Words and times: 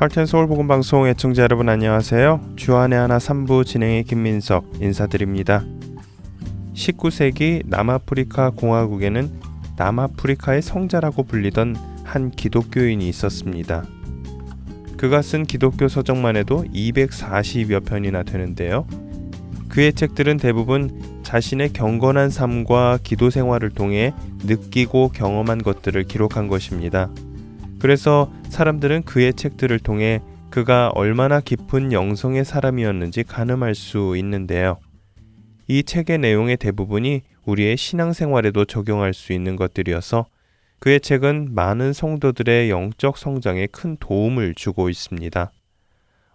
할텐 0.00 0.24
서울 0.24 0.46
복음 0.46 0.66
방송 0.66 1.06
애청자 1.06 1.42
여러분 1.42 1.68
안녕하세요. 1.68 2.54
주안의 2.56 2.98
하나 2.98 3.18
3부 3.18 3.66
진행의 3.66 4.04
김민석 4.04 4.64
인사드립니다. 4.80 5.62
19세기 6.72 7.64
남아프리카 7.66 8.48
공화국에는 8.48 9.30
남아프리카의 9.76 10.62
성자라고 10.62 11.24
불리던 11.24 11.76
한 12.02 12.30
기독교인이 12.30 13.06
있었습니다. 13.10 13.84
그가 14.96 15.20
쓴 15.20 15.44
기독교 15.44 15.86
서적만 15.86 16.34
해도 16.34 16.64
240여 16.72 17.84
편이나 17.84 18.22
되는데요. 18.22 18.86
그의 19.68 19.92
책들은 19.92 20.38
대부분 20.38 21.20
자신의 21.24 21.74
경건한 21.74 22.30
삶과 22.30 23.00
기도 23.02 23.28
생활을 23.28 23.68
통해 23.68 24.14
느끼고 24.44 25.10
경험한 25.10 25.58
것들을 25.58 26.04
기록한 26.04 26.48
것입니다. 26.48 27.10
그래서 27.80 28.30
사람들은 28.50 29.02
그의 29.04 29.32
책들을 29.34 29.78
통해 29.80 30.20
그가 30.50 30.90
얼마나 30.94 31.40
깊은 31.40 31.92
영성의 31.92 32.44
사람이었는지 32.44 33.22
가늠할 33.24 33.74
수 33.74 34.16
있는데요. 34.18 34.78
이 35.66 35.82
책의 35.82 36.18
내용의 36.18 36.58
대부분이 36.58 37.22
우리의 37.46 37.76
신앙생활에도 37.76 38.64
적용할 38.64 39.14
수 39.14 39.32
있는 39.32 39.56
것들이어서 39.56 40.26
그의 40.78 41.00
책은 41.00 41.54
많은 41.54 41.92
성도들의 41.92 42.70
영적 42.70 43.16
성장에 43.16 43.66
큰 43.66 43.96
도움을 43.98 44.54
주고 44.54 44.88
있습니다. 44.88 45.50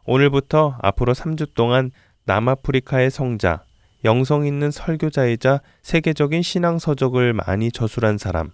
오늘부터 0.05 0.77
앞으로 0.81 1.13
3주 1.13 1.53
동안 1.53 1.91
남아프리카의 2.25 3.11
성자, 3.11 3.63
영성 4.03 4.45
있는 4.45 4.71
설교자이자 4.71 5.61
세계적인 5.81 6.41
신앙 6.43 6.79
서적을 6.79 7.33
많이 7.33 7.71
저술한 7.71 8.17
사람, 8.17 8.51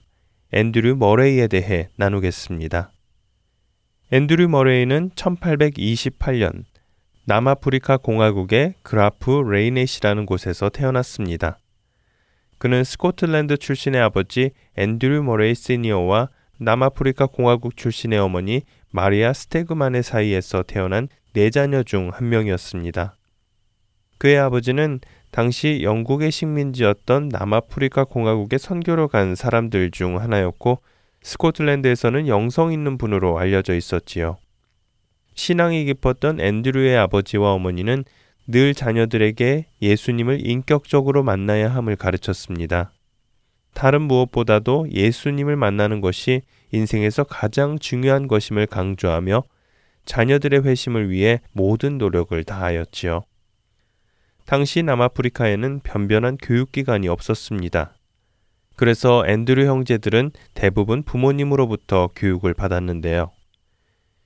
앤드류 0.54 0.98
머레이에 0.98 1.48
대해 1.48 1.88
나누겠습니다. 1.96 2.92
앤드류 4.12 4.50
머레이는 4.50 5.12
1828년 5.12 6.66
남아프리카 7.26 7.96
공화국의 7.96 8.74
그라프 8.84 9.32
레이넷이라는 9.50 10.26
곳에서 10.26 10.68
태어났습니다. 10.70 11.58
그는 12.58 12.84
스코틀랜드 12.84 13.56
출신의 13.58 14.02
아버지 14.02 14.52
앤드류 14.76 15.24
머레이 15.24 15.56
시니어와 15.56 16.30
남아프리카 16.60 17.28
공화국 17.28 17.78
출신의 17.78 18.20
어머니 18.20 18.64
마리아 18.92 19.32
스테그만의 19.32 20.04
사이에서 20.04 20.64
태어난 20.64 21.08
네 21.34 21.50
자녀 21.50 21.82
중 21.82 22.12
한 22.14 22.28
명이었습니다. 22.28 23.16
그의 24.18 24.38
아버지는 24.38 25.00
당시 25.32 25.80
영국의 25.82 26.30
식민지였던 26.30 27.30
남아프리카 27.30 28.04
공화국에 28.04 28.58
선교로 28.58 29.08
간 29.08 29.34
사람들 29.36 29.92
중 29.92 30.20
하나였고 30.20 30.80
스코틀랜드에서는 31.24 32.28
영성 32.28 32.74
있는 32.74 32.98
분으로 32.98 33.40
알려져 33.40 33.74
있었지요. 33.74 34.38
신앙이 35.34 35.86
깊었던 35.86 36.42
앤드류의 36.42 36.98
아버지와 36.98 37.54
어머니는 37.54 38.04
늘 38.48 38.74
자녀들에게 38.74 39.68
예수님을 39.82 40.46
인격적으로 40.46 41.24
만나야 41.24 41.74
함을 41.74 41.96
가르쳤습니다. 41.96 42.92
다른 43.74 44.02
무엇보다도 44.02 44.88
예수님을 44.92 45.56
만나는 45.56 46.02
것이 46.02 46.42
인생에서 46.72 47.24
가장 47.24 47.80
중요한 47.80 48.28
것임을 48.28 48.68
강조하며 48.68 49.44
자녀들의 50.04 50.64
회심을 50.66 51.10
위해 51.10 51.40
모든 51.54 51.98
노력을 51.98 52.44
다하였지요. 52.44 53.24
당시 54.46 54.84
남아프리카에는 54.84 55.82
변변한 55.84 56.38
교육기관이 56.38 57.08
없었습니다. 57.08 57.94
그래서 58.76 59.24
앤드류 59.28 59.66
형제들은 59.66 60.32
대부분 60.54 61.04
부모님으로부터 61.04 62.10
교육을 62.16 62.54
받았는데요. 62.54 63.32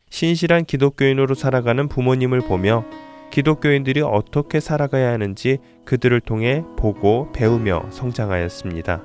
신실한 0.10 0.66
기독교인으로 0.66 1.36
살아가는 1.36 1.88
부모님을 1.88 2.42
보며 2.42 2.86
기독교인들이 3.32 4.02
어떻게 4.02 4.60
살아가야 4.60 5.12
하는지 5.12 5.58
그들을 5.84 6.22
통해 6.22 6.64
보고 6.78 7.32
배우며 7.34 7.88
성장하였습니다. 7.92 9.04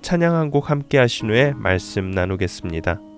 찬양 0.00 0.34
한 0.34 0.50
곡 0.50 0.70
함께 0.70 0.98
하신 0.98 1.30
후에 1.30 1.52
말씀 1.54 2.10
나누겠습니다. 2.10 3.13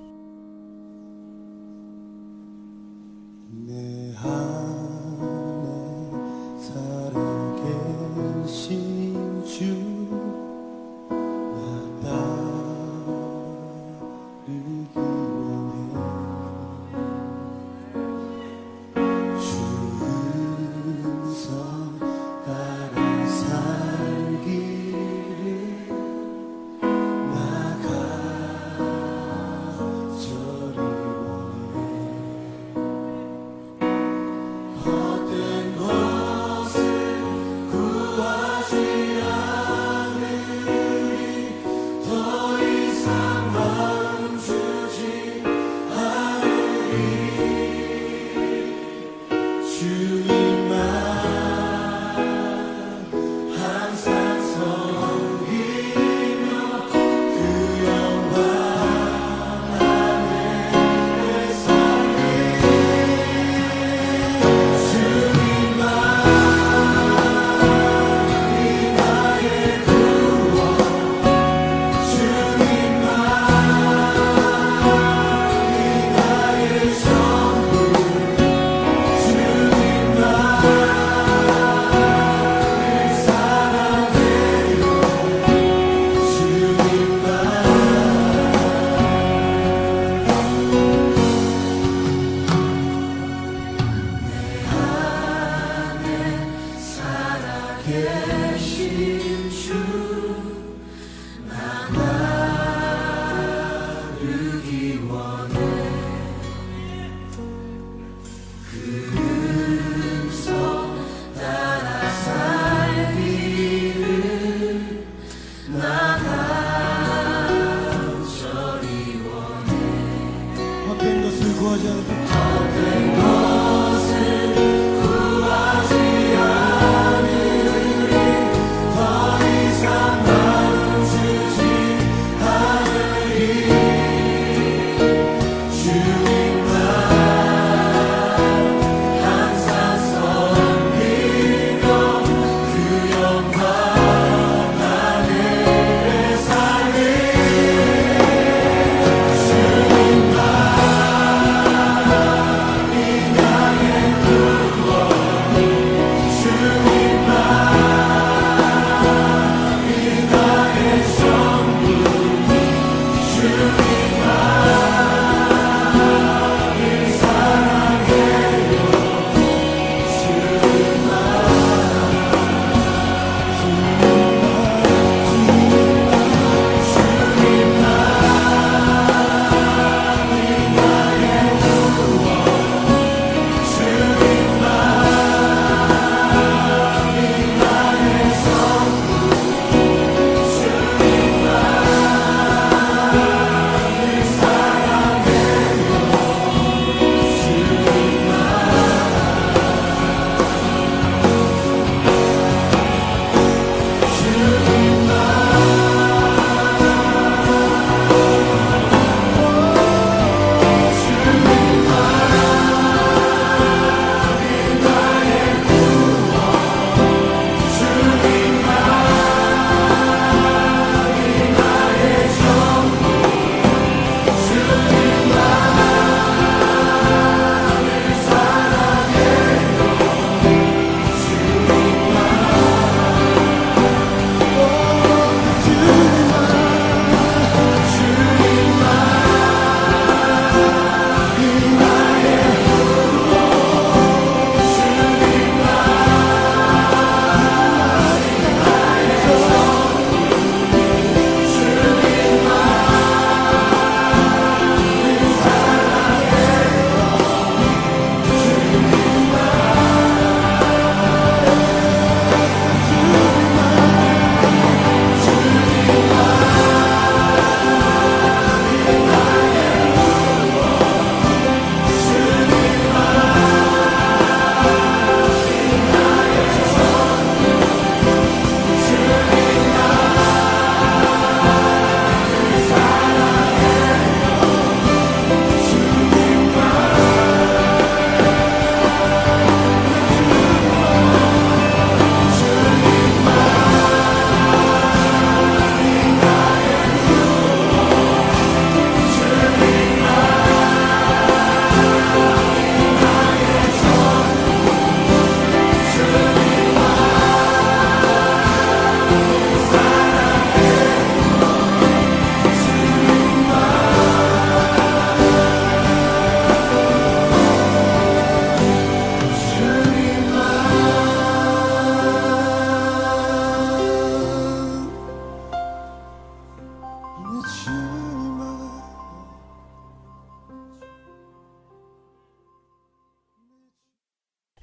Georgia. 121.79 122.26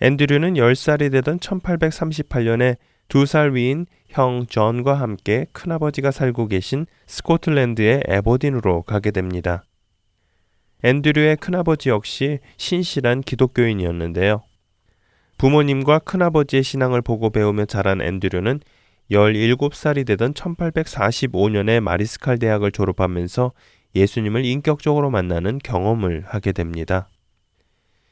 앤드류는 0.03 0.55
10살이 0.55 1.09
되던 1.13 1.39
1838년에 1.39 2.75
두 3.07 3.25
살 3.25 3.53
위인 3.53 3.85
형 4.09 4.45
존과 4.49 4.95
함께 4.95 5.45
큰아버지가 5.53 6.11
살고 6.11 6.47
계신 6.47 6.85
스코틀랜드의 7.07 8.03
에버딘으로 8.07 8.81
가게 8.81 9.11
됩니다. 9.11 9.63
앤드류의 10.83 11.37
큰아버지 11.37 11.87
역시 11.87 12.39
신실한 12.57 13.21
기독교인이었는데요. 13.21 14.43
부모님과 15.37 15.99
큰아버지의 15.99 16.63
신앙을 16.63 17.01
보고 17.01 17.29
배우며 17.29 17.63
자란 17.63 18.01
앤드류는 18.01 18.59
17살이 19.09 20.05
되던 20.05 20.33
1845년에 20.33 21.79
마리스칼 21.79 22.39
대학을 22.39 22.73
졸업하면서 22.73 23.53
예수님을 23.95 24.43
인격적으로 24.43 25.09
만나는 25.11 25.59
경험을 25.63 26.25
하게 26.27 26.51
됩니다. 26.51 27.07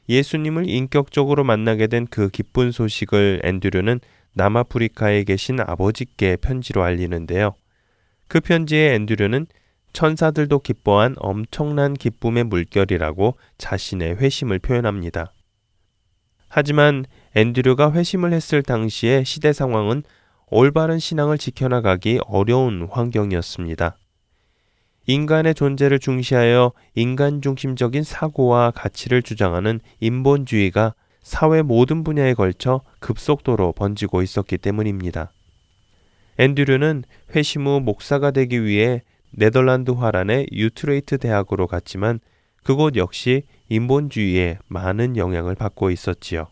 예수님을 0.09 0.69
인격적으로 0.69 1.44
만나게 1.44 1.87
된 1.87 2.07
그 2.09 2.30
기쁜 2.30 2.71
소식을 2.71 3.42
앤드류는 3.44 3.99
남아프리카에 4.33 5.23
계신 5.23 5.59
아버지께 5.59 6.37
편지로 6.37 6.83
알리는데요. 6.83 7.54
그 8.28 8.40
편지에 8.40 8.94
앤드류는 8.95 9.47
천사들도 9.94 10.59
기뻐한 10.59 11.16
엄청난 11.18 11.94
기쁨의 11.94 12.45
물결이라고 12.45 13.37
자신의 13.57 14.16
회심을 14.18 14.59
표현합니다. 14.59 15.33
하지만 16.47 17.06
앤드류가 17.35 17.94
회심을 17.94 18.33
했을 18.33 18.64
당시의 18.64 19.25
시대 19.25 19.54
상황은 19.54 20.04
올바른 20.47 20.99
신앙을 20.99 21.37
지켜나가기 21.37 22.19
어려운 22.25 22.87
환경이었습니다. 22.90 23.97
인간의 25.07 25.55
존재를 25.55 25.99
중시하여 25.99 26.73
인간 26.95 27.41
중심적인 27.41 28.03
사고와 28.03 28.71
가치를 28.71 29.23
주장하는 29.23 29.79
인본주의가 29.99 30.93
사회 31.23 31.61
모든 31.61 32.03
분야에 32.03 32.33
걸쳐 32.33 32.81
급속도로 32.99 33.73
번지고 33.73 34.21
있었기 34.21 34.57
때문입니다. 34.57 35.31
앤드류는 36.37 37.03
회심 37.35 37.67
후 37.67 37.79
목사가 37.79 38.31
되기 38.31 38.63
위해 38.63 39.03
네덜란드 39.31 39.91
화란의 39.91 40.47
유트레이트 40.51 41.17
대학으로 41.17 41.67
갔지만 41.67 42.19
그곳 42.63 42.95
역시 42.95 43.43
인본주의에 43.69 44.59
많은 44.67 45.17
영향을 45.17 45.55
받고 45.55 45.89
있었지요. 45.89 46.47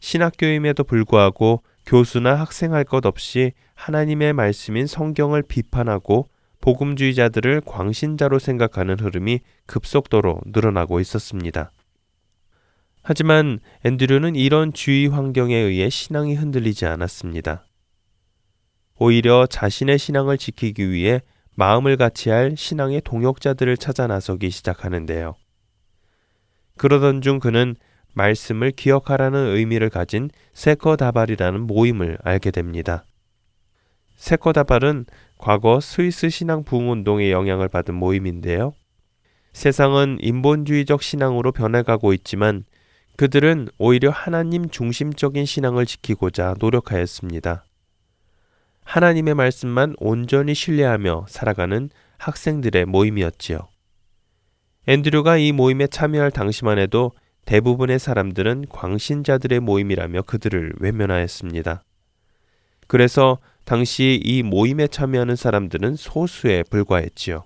신학교임에도 0.00 0.84
불구하고 0.84 1.62
교수나 1.86 2.34
학생할 2.34 2.84
것 2.84 3.06
없이 3.06 3.52
하나님의 3.74 4.32
말씀인 4.32 4.86
성경을 4.86 5.42
비판하고 5.42 6.28
복음주의자들을 6.60 7.62
광신자로 7.62 8.38
생각하는 8.38 8.98
흐름이 8.98 9.40
급속도로 9.66 10.40
늘어나고 10.46 11.00
있었습니다. 11.00 11.70
하지만 13.02 13.60
앤드류는 13.84 14.36
이런 14.36 14.72
주의 14.72 15.06
환경에 15.06 15.56
의해 15.56 15.88
신앙이 15.88 16.34
흔들리지 16.34 16.86
않았습니다. 16.86 17.64
오히려 18.98 19.46
자신의 19.46 19.98
신앙을 19.98 20.36
지키기 20.36 20.90
위해 20.90 21.22
마음을 21.56 21.96
같이 21.96 22.28
할 22.28 22.54
신앙의 22.56 23.00
동역자들을 23.02 23.76
찾아 23.78 24.06
나서기 24.06 24.50
시작하는데요. 24.50 25.34
그러던 26.76 27.22
중 27.22 27.38
그는 27.38 27.74
말씀을 28.14 28.72
기억하라는 28.72 29.56
의미를 29.56 29.88
가진 29.88 30.30
세커다발이라는 30.52 31.62
모임을 31.62 32.18
알게 32.22 32.50
됩니다. 32.50 33.04
세커다발은 34.20 35.06
과거 35.38 35.80
스위스 35.80 36.28
신앙 36.28 36.62
부흥운동의 36.62 37.32
영향을 37.32 37.68
받은 37.68 37.94
모임인데요. 37.94 38.74
세상은 39.54 40.18
인본주의적 40.20 41.02
신앙으로 41.02 41.52
변해가고 41.52 42.12
있지만 42.12 42.64
그들은 43.16 43.68
오히려 43.78 44.10
하나님 44.10 44.68
중심적인 44.68 45.46
신앙을 45.46 45.86
지키고자 45.86 46.56
노력하였습니다. 46.60 47.64
하나님의 48.84 49.34
말씀만 49.34 49.94
온전히 49.98 50.54
신뢰하며 50.54 51.24
살아가는 51.26 51.88
학생들의 52.18 52.84
모임이었지요. 52.84 53.68
앤드류가 54.86 55.38
이 55.38 55.52
모임에 55.52 55.86
참여할 55.86 56.30
당시만 56.30 56.78
해도 56.78 57.12
대부분의 57.46 57.98
사람들은 57.98 58.66
광신자들의 58.68 59.60
모임이라며 59.60 60.22
그들을 60.22 60.74
외면하였습니다. 60.78 61.82
그래서 62.86 63.38
당시 63.70 64.20
이 64.24 64.42
모임에 64.42 64.88
참여하는 64.88 65.36
사람들은 65.36 65.94
소수에 65.94 66.64
불과했지요. 66.70 67.44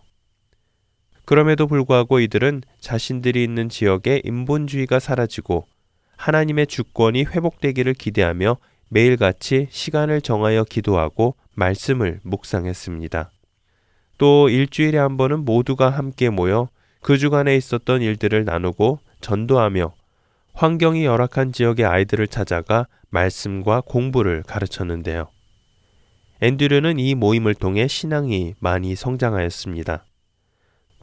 그럼에도 1.26 1.66
불구하고 1.66 2.18
이들은 2.18 2.62
자신들이 2.80 3.44
있는 3.44 3.68
지역에 3.68 4.22
인본주의가 4.24 5.00
사라지고 5.00 5.66
하나님의 6.16 6.66
주권이 6.66 7.24
회복되기를 7.24 7.92
기대하며 7.92 8.56
매일같이 8.88 9.68
시간을 9.68 10.22
정하여 10.22 10.64
기도하고 10.64 11.34
말씀을 11.56 12.20
묵상했습니다. 12.22 13.30
또 14.16 14.48
일주일에 14.48 14.96
한 14.96 15.18
번은 15.18 15.44
모두가 15.44 15.90
함께 15.90 16.30
모여 16.30 16.70
그 17.02 17.18
주간에 17.18 17.54
있었던 17.54 18.00
일들을 18.00 18.46
나누고 18.46 18.98
전도하며 19.20 19.92
환경이 20.54 21.04
열악한 21.04 21.52
지역의 21.52 21.84
아이들을 21.84 22.28
찾아가 22.28 22.86
말씀과 23.10 23.82
공부를 23.82 24.42
가르쳤는데요. 24.44 25.33
앤드류는 26.40 26.98
이 26.98 27.14
모임을 27.14 27.54
통해 27.54 27.86
신앙이 27.86 28.54
많이 28.60 28.94
성장하였습니다. 28.94 30.04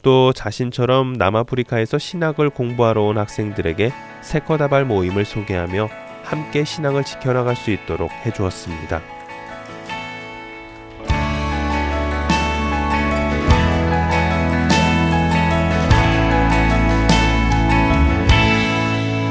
또 0.02 0.32
자신처럼 0.32 1.14
남아프리카에서 1.14 1.98
신학을 1.98 2.50
공부하러 2.50 3.02
온 3.02 3.18
학생들에게 3.18 3.92
세커다발 4.20 4.84
모임을 4.84 5.24
소개하며 5.24 5.88
함께 6.24 6.64
신앙을 6.64 7.04
지켜나갈 7.04 7.56
수 7.56 7.70
있도록 7.70 8.10
해주었습니다. 8.24 9.02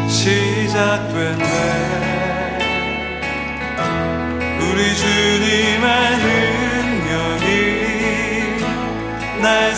시작된 0.07 1.37
내 1.37 1.45
우리 4.59 4.95
주 4.95 5.10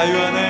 자유 0.00 0.16
안에 0.18 0.49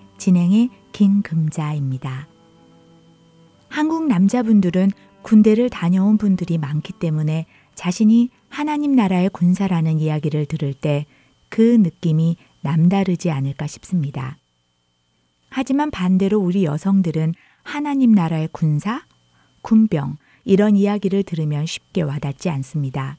진행의 0.21 0.69
김금자입니다. 0.93 2.27
한국 3.69 4.07
남자분들은 4.07 4.91
군대를 5.23 5.69
다녀온 5.69 6.17
분들이 6.17 6.57
많기 6.57 6.93
때문에 6.93 7.45
자신이 7.75 8.29
하나님 8.49 8.95
나라의 8.95 9.29
군사라는 9.29 9.99
이야기를 9.99 10.45
들을 10.45 10.73
때 10.73 11.05
그 11.51 11.61
느낌이 11.61 12.37
남다르지 12.61 13.29
않을까 13.29 13.67
싶습니다. 13.67 14.37
하지만 15.49 15.91
반대로 15.91 16.39
우리 16.39 16.63
여성들은 16.63 17.33
하나님 17.61 18.13
나라의 18.13 18.47
군사, 18.53 19.05
군병, 19.61 20.15
이런 20.45 20.77
이야기를 20.77 21.23
들으면 21.23 21.65
쉽게 21.65 22.01
와닿지 22.01 22.49
않습니다. 22.49 23.17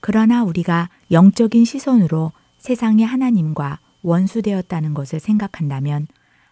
그러나 0.00 0.42
우리가 0.42 0.88
영적인 1.10 1.66
시선으로 1.66 2.32
세상의 2.56 3.04
하나님과 3.04 3.78
원수되었다는 4.02 4.94
것을 4.94 5.20
생각한다면 5.20 6.06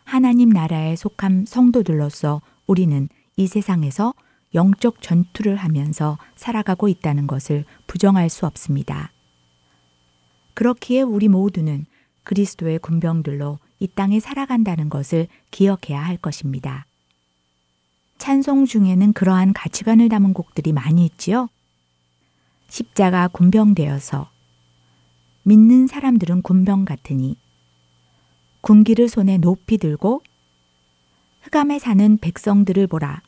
하나님 0.05 0.49
나라에 0.49 0.97
속한 0.97 1.45
성도들로서 1.47 2.41
우리는 2.67 3.09
이 3.37 3.47
세상에서 3.47 4.15
영적 4.55 5.03
전투를 5.03 5.57
하면서 5.57 6.19
살아가고 6.35 6.89
있다는 6.89 7.27
것을 7.27 7.65
부정할 7.87 8.29
수 8.29 8.47
없습니다. 8.47 9.13
그렇기에 10.55 11.03
우리 11.03 11.29
모두는 11.29 11.87
그리스도의 12.25 12.79
군병들로 12.79 13.59
이 13.79 13.89
땅에 13.89 14.19
살아간다는 14.21 14.89
것을 14.89 15.29
기억해야 15.51 16.01
할 16.03 16.17
것입니다. 16.17 16.87
찬송 18.19 18.65
중에는 18.65 19.13
그러한 19.13 19.53
가치관을 19.53 20.09
담은 20.09 20.33
곡들이 20.33 20.73
많이 20.73 21.07
있지요. 21.07 21.49
십자가 22.69 23.29
군병되어서 23.29 24.31
믿는 25.49 25.87
사람들은 25.87 26.43
군병 26.43 26.85
같으니 26.85 27.39
군기를 28.61 29.09
손에 29.09 29.39
높이 29.39 29.79
들고 29.79 30.21
흑암에 31.41 31.79
사는 31.79 32.19
백성들을 32.19 32.87
보라 32.87 33.23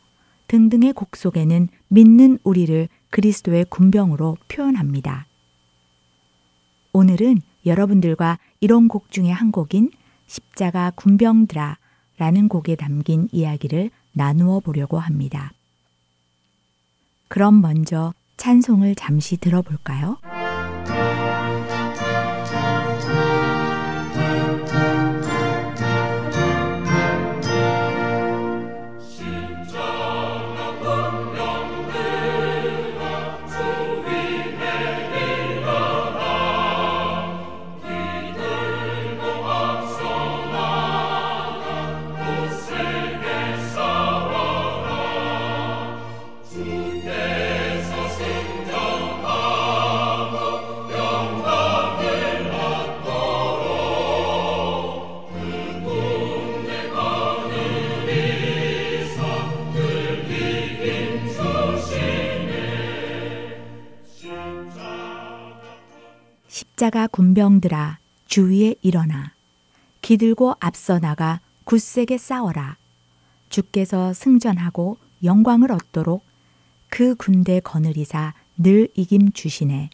등등의 0.49 0.93
곡 0.93 1.17
속에는 1.17 1.69
믿는 1.89 2.39
우리를 2.45 2.89
그리스도의 3.09 3.65
군병으로 3.71 4.37
표현합니다. 4.49 5.29
오늘은 6.93 7.41
여러분들과 7.65 8.39
이런 8.61 8.89
곡 8.89 9.11
중에 9.11 9.31
한 9.31 9.51
곡인 9.51 9.91
십자가 10.27 10.91
군병들아 10.91 11.79
라는 12.19 12.49
곡에 12.49 12.77
담긴 12.77 13.29
이야기를 13.33 13.91
나누어 14.13 14.61
보려고 14.61 14.99
합니다. 14.99 15.55
그럼 17.29 17.63
먼저 17.63 18.13
찬송을 18.37 18.95
잠시 18.95 19.39
들어볼까요? 19.39 20.19
십자가 66.81 67.07
군병들아 67.09 67.99
주위에 68.27 68.75
일어나 68.81 69.35
기들고 70.01 70.55
앞서 70.61 70.99
나가 70.99 71.41
굳세게 71.65 72.17
싸워라. 72.17 72.79
주께서 73.51 74.15
승전하고 74.15 74.97
영광을 75.23 75.73
얻도록 75.73 76.25
그 76.89 77.15
군대 77.17 77.61
거느리사 77.61 78.33
늘 78.57 78.89
이김 78.95 79.33
주시네. 79.33 79.91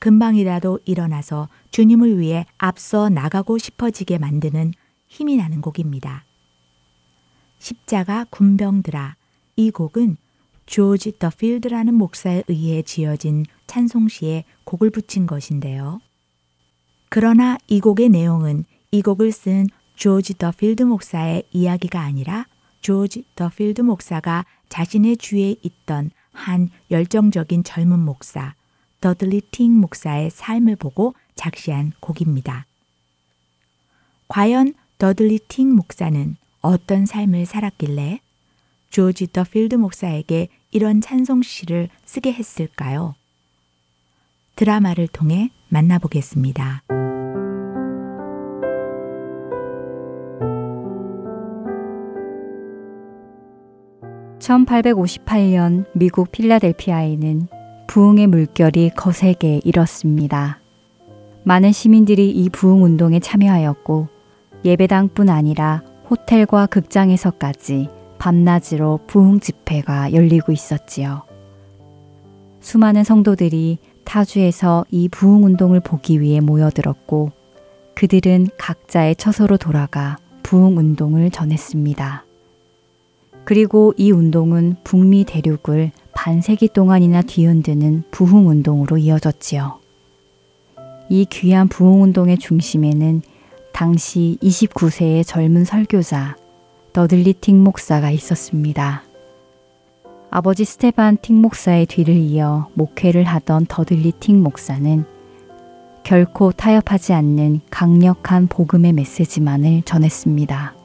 금방이라도 0.00 0.80
일어나서 0.84 1.48
주님을 1.70 2.18
위해 2.18 2.44
앞서 2.58 3.08
나가고 3.08 3.58
싶어지게 3.58 4.18
만드는 4.18 4.72
힘이 5.06 5.36
나는 5.36 5.60
곡입니다. 5.60 6.24
십자가 7.60 8.26
군병들아 8.30 9.14
이 9.54 9.70
곡은 9.70 10.16
조지 10.66 11.18
더필드라는 11.18 11.94
목사에 11.94 12.42
의해 12.48 12.82
지어진 12.82 13.44
찬송시에 13.66 14.44
곡을 14.64 14.90
붙인 14.90 15.26
것인데요. 15.26 16.00
그러나 17.08 17.58
이 17.68 17.80
곡의 17.80 18.08
내용은 18.08 18.64
이 18.90 19.02
곡을 19.02 19.32
쓴 19.32 19.66
조지 19.94 20.36
더필드 20.36 20.82
목사의 20.82 21.44
이야기가 21.52 22.00
아니라 22.00 22.46
조지 22.80 23.24
더필드 23.36 23.82
목사가 23.82 24.44
자신의 24.68 25.16
주위에 25.18 25.56
있던 25.62 26.10
한 26.32 26.68
열정적인 26.90 27.62
젊은 27.62 28.00
목사, 28.00 28.54
더들리 29.00 29.42
팅 29.50 29.78
목사의 29.80 30.30
삶을 30.30 30.76
보고 30.76 31.14
작시한 31.34 31.92
곡입니다. 32.00 32.66
과연 34.28 34.74
더들리 34.98 35.40
팅 35.48 35.74
목사는 35.74 36.36
어떤 36.60 37.06
삶을 37.06 37.46
살았길래 37.46 38.20
조지 38.94 39.26
더필드 39.26 39.74
목사에게 39.74 40.46
이런 40.70 41.00
찬송시를 41.00 41.88
쓰게 42.04 42.32
했을까요? 42.32 43.16
드라마를 44.54 45.08
통해 45.08 45.50
만나보겠습니다. 45.68 46.84
1858년 54.38 55.86
미국 55.92 56.30
필라델피아에는 56.30 57.48
부흥의 57.88 58.28
물결이 58.28 58.92
거세게 58.96 59.62
일었습니다. 59.64 60.60
많은 61.42 61.72
시민들이 61.72 62.30
이 62.30 62.48
부흥 62.48 62.84
운동에 62.84 63.18
참여하였고 63.18 64.06
예배당뿐 64.64 65.30
아니라 65.30 65.82
호텔과 66.08 66.66
극장에서까지 66.66 67.88
밤낮으로 68.18 69.00
부흥 69.06 69.40
집회가 69.40 70.12
열리고 70.12 70.52
있었지요. 70.52 71.22
수많은 72.60 73.04
성도들이 73.04 73.78
타주에서 74.04 74.86
이 74.90 75.08
부흥 75.08 75.44
운동을 75.44 75.80
보기 75.80 76.20
위해 76.20 76.40
모여들었고 76.40 77.32
그들은 77.94 78.48
각자의 78.58 79.16
처소로 79.16 79.56
돌아가 79.56 80.18
부흥 80.42 80.76
운동을 80.78 81.30
전했습니다. 81.30 82.24
그리고 83.44 83.92
이 83.96 84.10
운동은 84.10 84.76
북미 84.84 85.24
대륙을 85.24 85.92
반세기 86.14 86.68
동안이나 86.68 87.22
뒤흔드는 87.22 88.04
부흥 88.10 88.48
운동으로 88.48 88.96
이어졌지요. 88.96 89.80
이 91.10 91.26
귀한 91.26 91.68
부흥 91.68 92.02
운동의 92.02 92.38
중심에는 92.38 93.22
당시 93.72 94.38
29세의 94.42 95.26
젊은 95.26 95.64
설교자 95.64 96.36
더들리 96.94 97.32
틱 97.34 97.56
목사가 97.56 98.12
있었습니다. 98.12 99.02
아버지 100.30 100.64
스테반 100.64 101.18
틱 101.20 101.32
목사의 101.32 101.86
뒤를 101.86 102.14
이어 102.14 102.68
목회를 102.74 103.24
하던 103.24 103.66
더들리 103.66 104.12
틱 104.20 104.36
목사는 104.36 105.04
결코 106.04 106.52
타협하지 106.52 107.12
않는 107.12 107.62
강력한 107.68 108.46
복음의 108.46 108.92
메시지만을 108.92 109.82
전했습니다. 109.82 110.76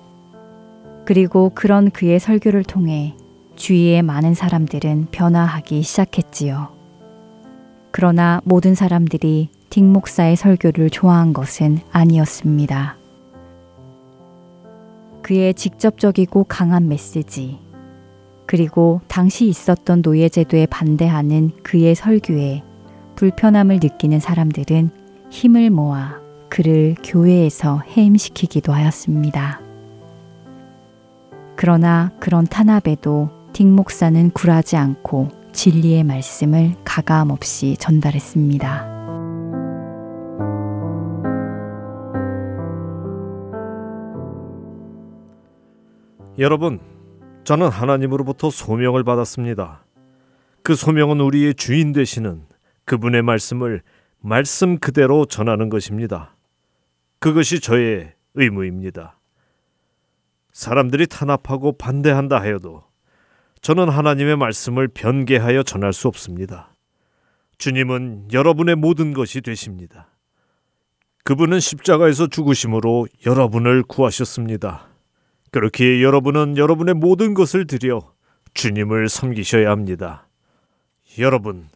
그리고 1.06 1.52
그런 1.54 1.92
그의 1.92 2.20
설교를 2.20 2.64
통해 2.64 3.16
주위의 3.56 4.02
많은 4.02 4.34
사람들은 4.34 5.10
변화하기 5.12 5.84
시작했지요. 5.84 6.70
그러나 7.92 8.42
모든 8.46 8.74
사람들이 8.74 9.50
딕 9.70 9.84
목사의 9.84 10.38
설교를 10.38 10.90
좋아한 10.90 11.34
것은 11.34 11.78
아니었습니다. 11.92 12.99
그의 15.22 15.54
직접적이고 15.54 16.46
강한 16.46 16.88
메시지, 16.88 17.60
그리고 18.46 19.02
당시 19.08 19.48
있었던 19.48 20.02
노예제도에 20.04 20.66
반대하는 20.66 21.52
그의 21.62 21.94
설교에 21.94 22.64
불편함을 23.16 23.80
느끼는 23.82 24.20
사람들은 24.20 24.90
힘을 25.30 25.70
모아 25.70 26.20
그를 26.50 26.96
교회에서 27.04 27.84
해임시키기도 27.96 28.74
하였습니다. 28.74 29.62
그러나 31.56 32.12
그런 32.20 32.46
탄압에도 32.46 33.30
딕 33.54 33.68
목사는 33.68 34.32
굴하지 34.32 34.78
않고 34.78 35.28
진리의 35.52 36.04
말씀을 36.04 36.76
가감 36.84 37.32
없이 37.32 37.76
전달했습니다. 37.78 38.99
여러분, 46.40 46.80
저는 47.44 47.68
하나님으로부터 47.68 48.50
소명을 48.50 49.04
받았습니다. 49.04 49.84
그 50.64 50.74
소명은 50.74 51.20
우리의 51.20 51.54
주인 51.56 51.92
되시는 51.92 52.46
그분의 52.86 53.24
말씀을 53.24 53.82
말씀 54.22 54.78
그대로 54.78 55.26
전하는 55.26 55.68
것입니다. 55.68 56.34
그것이 57.20 57.60
저의 57.60 58.14
의무입니다. 58.36 59.20
사람들이 60.54 61.08
탄압하고 61.08 61.74
반대한다 61.74 62.40
하여도 62.40 62.86
저는 63.62 63.90
하나님의 63.90 64.38
말씀을 64.38 64.88
변개하여 64.88 65.64
전할 65.64 65.92
수 65.92 66.08
없습니다. 66.08 66.74
주님은 67.58 68.30
여러분의 68.32 68.76
모든 68.76 69.14
것이 69.14 69.42
되십니다. 69.42 70.08
그분은 71.26 71.60
십자가에서 71.60 72.28
죽으심으로 72.28 73.08
여러분을 73.26 73.84
구하셨습니다. 73.84 74.89
그렇기에 75.52 76.04
여러분은 76.04 76.58
여러분의 76.58 76.94
모든 76.96 77.34
것을 77.34 77.66
들여 77.66 78.14
주님을 78.54 79.10
섬기셔야 79.10 79.70
합니다. 79.70 80.28
여러분, 81.18 81.70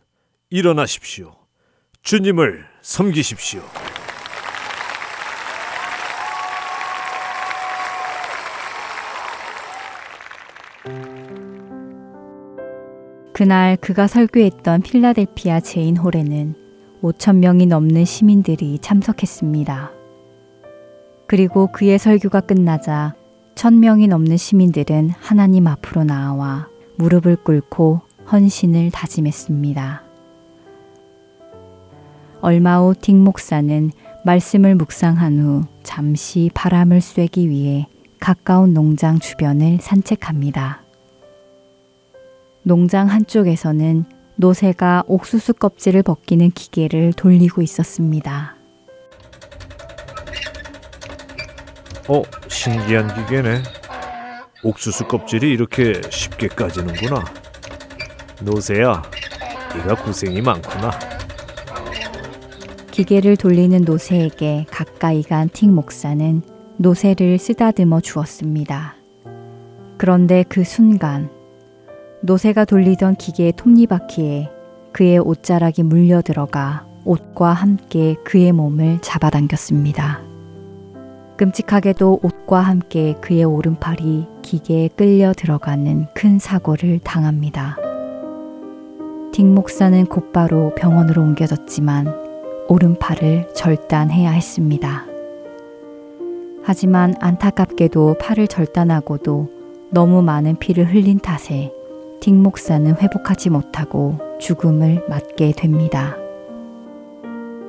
일어나십시오. 0.49 1.35
주님을 2.03 2.65
섬기십시오. 2.81 3.61
그날 13.33 13.77
그가 13.77 14.05
설교했던 14.05 14.83
필라델피아 14.83 15.59
제인홀에는 15.61 16.55
5천 17.01 17.37
명이 17.37 17.65
넘는 17.65 18.05
시민들이 18.05 18.77
참석했습니다. 18.79 19.91
그리고 21.25 21.71
그의 21.71 21.97
설교가 21.97 22.41
끝나자 22.41 23.15
천 23.55 23.79
명이 23.79 24.07
넘는 24.07 24.35
시민들은 24.35 25.11
하나님 25.11 25.67
앞으로 25.67 26.03
나와 26.03 26.67
무릎을 26.97 27.37
꿇고 27.37 28.01
헌신을 28.31 28.91
다짐했습니다. 28.91 30.03
얼마 32.41 32.79
후딕 32.79 33.15
목사는 33.15 33.91
말씀을 34.25 34.75
묵상한 34.75 35.39
후 35.39 35.61
잠시 35.83 36.49
바람을 36.53 36.99
쐬기 36.99 37.49
위해 37.49 37.87
가까운 38.19 38.73
농장 38.73 39.19
주변을 39.19 39.79
산책합니다. 39.81 40.81
농장 42.63 43.09
한쪽에서는 43.09 44.05
노새가 44.35 45.03
옥수수 45.07 45.53
껍질을 45.53 46.03
벗기는 46.03 46.49
기계를 46.51 47.13
돌리고 47.13 47.61
있었습니다. 47.61 48.55
어, 52.09 52.21
신기한 52.47 53.13
기계네. 53.13 53.63
옥수수 54.63 55.05
껍질이 55.07 55.51
이렇게 55.51 56.01
쉽게 56.09 56.47
까지는구나. 56.47 57.23
노새야, 58.41 59.03
네가 59.75 60.03
고생이 60.03 60.41
많구나. 60.41 60.91
기계를 62.91 63.37
돌리는 63.37 63.81
노새에게 63.81 64.65
가까이 64.69 65.23
간 65.23 65.49
틱 65.49 65.69
목사는 65.71 66.41
노새를 66.77 67.37
쓰다듬어 67.37 68.01
주었습니다. 68.01 68.95
그런데 69.97 70.43
그 70.47 70.63
순간 70.63 71.29
노새가 72.21 72.65
돌리던 72.65 73.15
기계의 73.15 73.53
톱니바퀴에 73.55 74.49
그의 74.91 75.19
옷자락이 75.19 75.83
물려 75.83 76.21
들어가 76.21 76.85
옷과 77.05 77.53
함께 77.53 78.15
그의 78.23 78.51
몸을 78.51 78.99
잡아당겼습니다. 79.01 80.32
끔찍하게도 81.37 82.19
옷과 82.21 82.59
함께 82.59 83.15
그의 83.21 83.43
오른팔이 83.43 84.27
기계에 84.41 84.89
끌려 84.89 85.33
들어가는 85.33 86.07
큰 86.13 86.39
사고를 86.39 86.99
당합니다. 86.99 87.77
딕 89.31 89.45
목사는 89.45 90.05
곧바로 90.05 90.73
병원으로 90.75 91.21
옮겨졌지만 91.23 92.07
오른팔을 92.67 93.49
절단해야 93.55 94.29
했습니다. 94.31 95.05
하지만 96.63 97.15
안타깝게도 97.19 98.17
팔을 98.21 98.47
절단하고도 98.47 99.49
너무 99.89 100.21
많은 100.21 100.55
피를 100.57 100.85
흘린 100.85 101.19
탓에 101.19 101.73
딕 102.21 102.33
목사는 102.35 102.95
회복하지 102.95 103.49
못하고 103.49 104.17
죽음을 104.39 105.05
맞게 105.09 105.53
됩니다. 105.57 106.22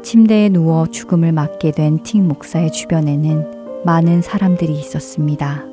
침대에 0.04 0.50
누워 0.50 0.86
죽음을 0.86 1.32
맞게 1.32 1.70
된틱 1.70 2.22
목사의 2.22 2.70
주변에는 2.72 3.82
많은 3.86 4.20
사람들이 4.20 4.74
있었습니다. 4.74 5.64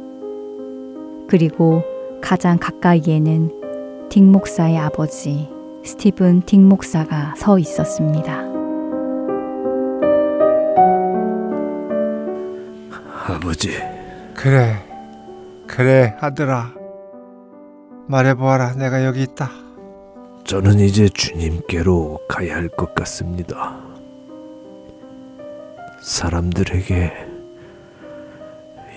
그리고 1.27 1.83
가장 2.21 2.57
가까이에는 2.57 4.07
딕 4.09 4.23
목사의 4.23 4.77
아버지 4.77 5.49
스티븐 5.83 6.43
딕 6.43 6.59
목사가 6.61 7.33
서 7.35 7.59
있었습니다. 7.59 8.41
아버지, 13.27 13.69
그래, 14.33 14.75
그래, 15.67 16.15
아들아. 16.21 16.73
말해보아라, 18.07 18.75
내가 18.75 19.03
여기 19.05 19.23
있다. 19.23 19.49
저는 20.45 20.79
이제 20.79 21.09
주님께로 21.09 22.19
가야 22.29 22.55
할 22.55 22.69
것 22.69 22.95
같습니다. 22.95 23.90
사람들에게 26.01 27.27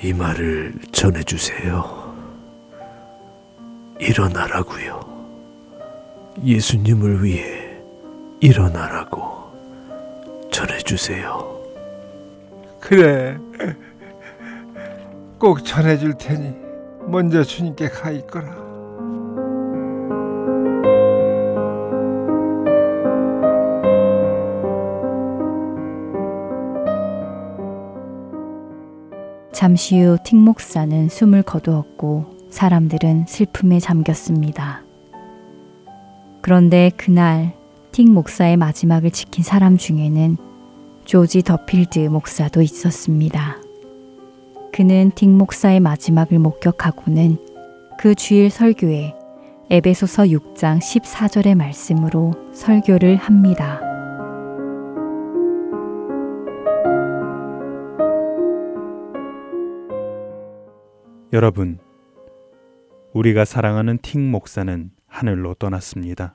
이 0.03 0.13
말을 0.15 0.75
전해주세요. 0.91 2.15
일어나라고요. 4.01 5.01
예수님을 6.43 7.23
위해 7.23 7.79
일어나라고 8.41 9.53
전해주세요. 10.51 11.63
그래. 12.81 13.39
꼭 15.39 15.65
전해줄 15.65 16.15
테니 16.19 16.55
먼저 17.07 17.45
주님께 17.45 17.91
가 17.91 18.11
있거라. 18.13 18.64
잠시 29.55 30.01
후 30.01 30.19
틱 30.25 30.37
목사는 30.37 31.09
숨을 31.09 31.45
거두었고 31.45 32.49
사람들은 32.51 33.27
슬픔에 33.29 33.79
잠겼습니다. 33.79 34.83
그런데 36.41 36.91
그날 36.97 37.55
틱 37.93 38.11
목사의 38.11 38.57
마지막을 38.57 39.13
지킨 39.13 39.45
사람 39.45 39.77
중에는 39.77 40.37
조지 41.05 41.43
더필드 41.43 42.01
목사도 42.01 42.63
있었습니다. 42.63 43.59
그는 44.73 45.13
틱 45.15 45.31
목사의 45.31 45.79
마지막을 45.79 46.41
목격하고는 46.41 47.39
그 47.97 48.17
주일 48.17 48.51
설교에 48.51 49.15
에베소서 49.71 50.25
6장 50.25 50.81
14절의 50.81 51.55
말씀으로 51.55 52.33
설교를 52.53 53.17
합니다. 53.17 53.84
여러분, 61.35 61.81
우리가 63.13 63.45
사랑하는 63.45 63.99
틱 64.03 64.21
목사는 64.21 64.93
하늘로 65.09 65.55
떠났습니다. 65.55 66.33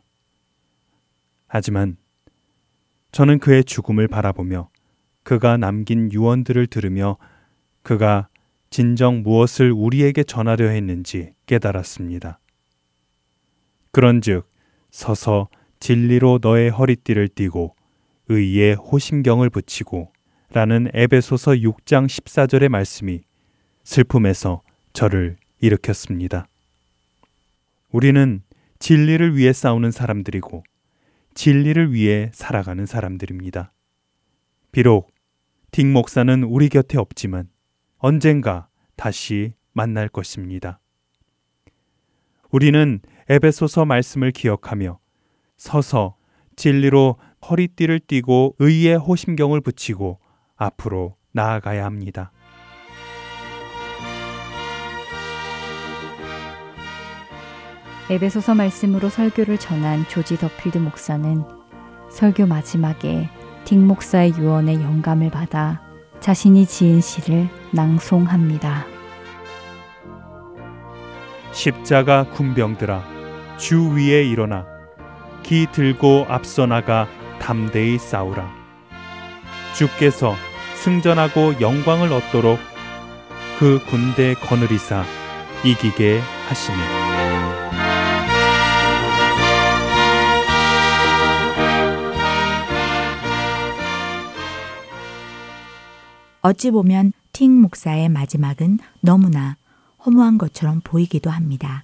하지만 1.47 1.95
저는 3.13 3.39
그의 3.39 3.63
죽음을 3.63 4.09
바라보며 4.09 4.69
그가 5.23 5.55
남긴 5.55 6.11
유언들을 6.11 6.67
들으며 6.67 7.15
그가 7.81 8.27
진정 8.71 9.23
무엇을 9.23 9.71
우리에게 9.71 10.23
전하려 10.23 10.67
했는지 10.67 11.31
깨달았습니다. 11.45 12.41
그런즉 13.91 14.51
서서 14.91 15.47
진리로 15.79 16.39
너의 16.41 16.71
허리띠를 16.71 17.29
띠고 17.29 17.73
의에 18.27 18.73
호심경을 18.73 19.49
붙이고 19.49 20.11
라는 20.51 20.89
에베소서 20.93 21.53
6장 21.53 22.05
14절의 22.07 22.67
말씀이 22.67 23.21
슬픔에서 23.85 24.61
저를 24.99 25.37
일으켰습니다. 25.61 26.45
우리는 27.89 28.41
진리를 28.79 29.37
위해 29.37 29.53
싸우는 29.53 29.91
사람들이고 29.91 30.61
진리를 31.35 31.93
위해 31.93 32.29
살아가는 32.33 32.85
사람들입니다. 32.85 33.71
비록 34.73 35.09
딕 35.71 35.89
목사는 35.89 36.43
우리 36.43 36.67
곁에 36.67 36.97
없지만 36.97 37.47
언젠가 37.97 38.67
다시 38.97 39.53
만날 39.71 40.09
것입니다. 40.09 40.81
우리는 42.51 42.99
에베소서 43.29 43.85
말씀을 43.85 44.31
기억하며 44.31 44.99
서서 45.55 46.17
진리로 46.57 47.15
허리띠를 47.49 48.01
띠고 48.01 48.57
의의 48.59 48.97
호심경을 48.97 49.61
붙이고 49.61 50.19
앞으로 50.57 51.15
나아가야 51.31 51.85
합니다. 51.85 52.33
에베소서 58.09 58.55
말씀으로 58.55 59.09
설교를 59.09 59.59
전한 59.59 60.07
조지 60.07 60.35
더필드 60.35 60.79
목사는 60.79 61.43
설교 62.09 62.47
마지막에 62.47 63.29
딕 63.65 63.77
목사의 63.77 64.33
유언에 64.35 64.75
영감을 64.81 65.29
받아 65.29 65.79
자신이 66.19 66.65
지은 66.65 67.01
시를 67.01 67.47
낭송합니다. 67.71 68.87
십자가 71.51 72.23
군병들아 72.31 73.03
주 73.57 73.91
위에 73.91 74.23
일어나. 74.23 74.65
기 75.43 75.67
들고 75.71 76.25
앞서 76.29 76.65
나가 76.65 77.07
담대히 77.39 77.99
싸우라. 77.99 78.49
주께서 79.75 80.35
승전하고 80.75 81.61
영광을 81.61 82.11
얻도록 82.11 82.59
그 83.59 83.79
군대 83.89 84.33
거느리사 84.33 85.03
이기게 85.63 86.21
하시니 86.47 87.28
어찌 96.41 96.71
보면 96.71 97.11
틱 97.33 97.49
목사의 97.49 98.09
마지막은 98.09 98.79
너무나 99.01 99.57
허무한 100.05 100.37
것처럼 100.37 100.81
보이기도 100.83 101.29
합니다. 101.29 101.83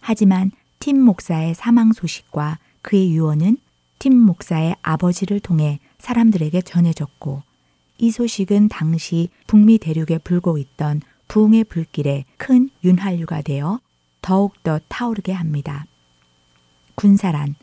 하지만 0.00 0.50
팀 0.78 1.00
목사의 1.00 1.54
사망 1.54 1.92
소식과 1.92 2.58
그의 2.82 3.12
유언은 3.12 3.56
팀 3.98 4.16
목사의 4.16 4.76
아버지를 4.82 5.40
통해 5.40 5.80
사람들에게 5.98 6.60
전해졌고 6.62 7.42
이 7.98 8.10
소식은 8.10 8.68
당시 8.68 9.28
북미 9.46 9.78
대륙에 9.78 10.18
불고 10.18 10.56
있던 10.58 11.00
부흥의 11.26 11.64
불길에 11.64 12.24
큰 12.36 12.70
윤활유가 12.84 13.42
되어 13.42 13.80
더욱더 14.22 14.78
타오르게 14.88 15.32
합니다. 15.32 15.86
군사란 16.94 17.54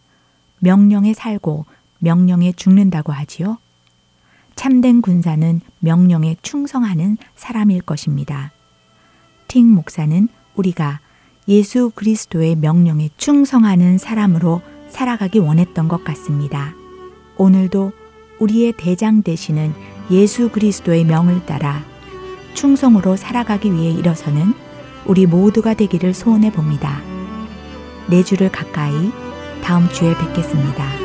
명령에 0.59 1.13
살고 1.13 1.65
명령에 1.99 2.51
죽는다고 2.51 3.11
하지요. 3.11 3.57
참된 4.55 5.01
군사는 5.01 5.61
명령에 5.79 6.37
충성하는 6.41 7.17
사람일 7.35 7.81
것입니다. 7.81 8.51
틱 9.47 9.65
목사는 9.65 10.27
우리가 10.55 10.99
예수 11.47 11.91
그리스도의 11.93 12.55
명령에 12.55 13.09
충성하는 13.17 13.97
사람으로 13.97 14.61
살아가기 14.89 15.39
원했던 15.39 15.87
것 15.87 16.03
같습니다. 16.03 16.73
오늘도 17.37 17.91
우리의 18.39 18.73
대장 18.77 19.21
되시는 19.23 19.73
예수 20.11 20.49
그리스도의 20.49 21.03
명을 21.03 21.45
따라 21.45 21.83
충성으로 22.53 23.15
살아가기 23.15 23.71
위해 23.73 23.91
일어서는 23.91 24.53
우리 25.05 25.25
모두가 25.25 25.73
되기를 25.73 26.13
소원해 26.13 26.51
봅니다. 26.51 27.01
내 28.09 28.23
주를 28.23 28.51
가까이 28.51 29.11
다음 29.61 29.89
주에 29.89 30.15
뵙겠습니다. 30.17 31.04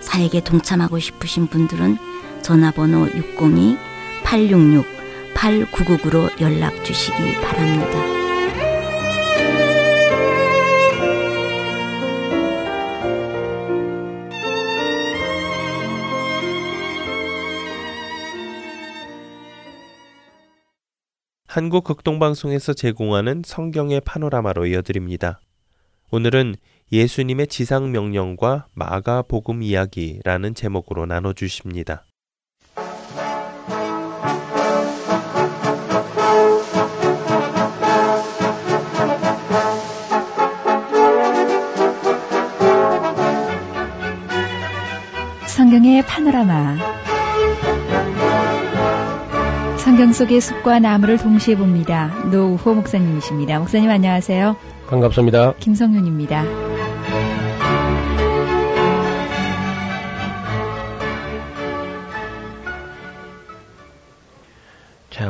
사역에 0.00 0.42
동참하고 0.42 0.98
싶으신 0.98 1.46
분들은 1.46 1.98
전화번호 2.42 3.06
602-866-8999로 4.24 6.40
연락 6.40 6.84
주시기 6.84 7.34
바랍니다. 7.42 8.10
한국 21.46 21.82
극동방송에서 21.82 22.74
제공하는 22.74 23.42
성경의 23.44 24.02
파노라마로 24.02 24.66
이어드립니다. 24.66 25.40
오늘은 26.12 26.54
예수님의 26.92 27.46
지상 27.46 27.92
명령과 27.92 28.66
마가 28.74 29.22
복음 29.22 29.62
이야기라는 29.62 30.54
제목으로 30.54 31.06
나눠 31.06 31.32
주십니다. 31.32 32.04
성경의 45.46 46.04
파노라마 46.06 46.76
성경 49.76 50.12
속의 50.12 50.40
숲과 50.40 50.80
나무를 50.80 51.18
동시에 51.18 51.54
봅니다. 51.56 52.08
노우호 52.30 52.74
목사님이십니다. 52.74 53.58
목사님 53.60 53.88
안녕하세요. 53.90 54.56
반갑습니다. 54.88 55.54
김성윤입니다. 55.60 56.79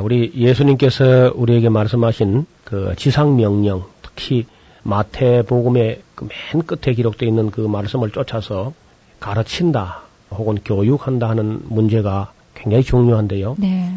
우리 0.01 0.33
예수님께서 0.35 1.33
우리에게 1.35 1.69
말씀하신 1.69 2.47
그 2.65 2.95
지상 2.97 3.37
명령, 3.37 3.85
특히 4.03 4.47
마태복음의 4.83 6.03
그 6.15 6.29
맨 6.29 6.63
끝에 6.67 6.95
기록되어 6.95 7.29
있는 7.29 7.51
그 7.51 7.61
말씀을 7.61 8.11
쫓아서 8.11 8.73
가르친다 9.19 10.03
혹은 10.31 10.59
교육한다 10.65 11.29
하는 11.29 11.61
문제가 11.65 12.33
굉장히 12.55 12.85
중요한데요. 12.85 13.57
네. 13.59 13.91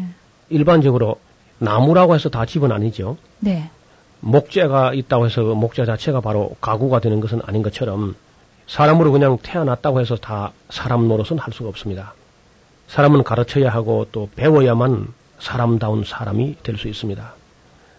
일반적으로 0.48 1.16
나무라고 1.58 2.14
해서 2.14 2.28
다 2.28 2.46
집은 2.46 2.72
아니죠. 2.72 3.16
네. 3.40 3.70
목재가 4.20 4.94
있다고 4.94 5.26
해서 5.26 5.44
그 5.44 5.52
목재 5.52 5.84
자체가 5.84 6.20
바로 6.20 6.56
가구가 6.60 7.00
되는 7.00 7.20
것은 7.20 7.40
아닌 7.44 7.62
것처럼 7.62 8.16
사람으로 8.66 9.12
그냥 9.12 9.36
태어났다고 9.42 10.00
해서 10.00 10.16
다 10.16 10.52
사람 10.70 11.08
노릇은 11.08 11.38
할 11.38 11.52
수가 11.52 11.68
없습니다. 11.68 12.14
사람은 12.88 13.22
가르쳐야 13.22 13.68
하고 13.68 14.06
또 14.12 14.30
배워야만 14.34 15.08
사람다운 15.44 16.04
사람이 16.04 16.56
될 16.62 16.76
수 16.76 16.88
있습니다. 16.88 17.34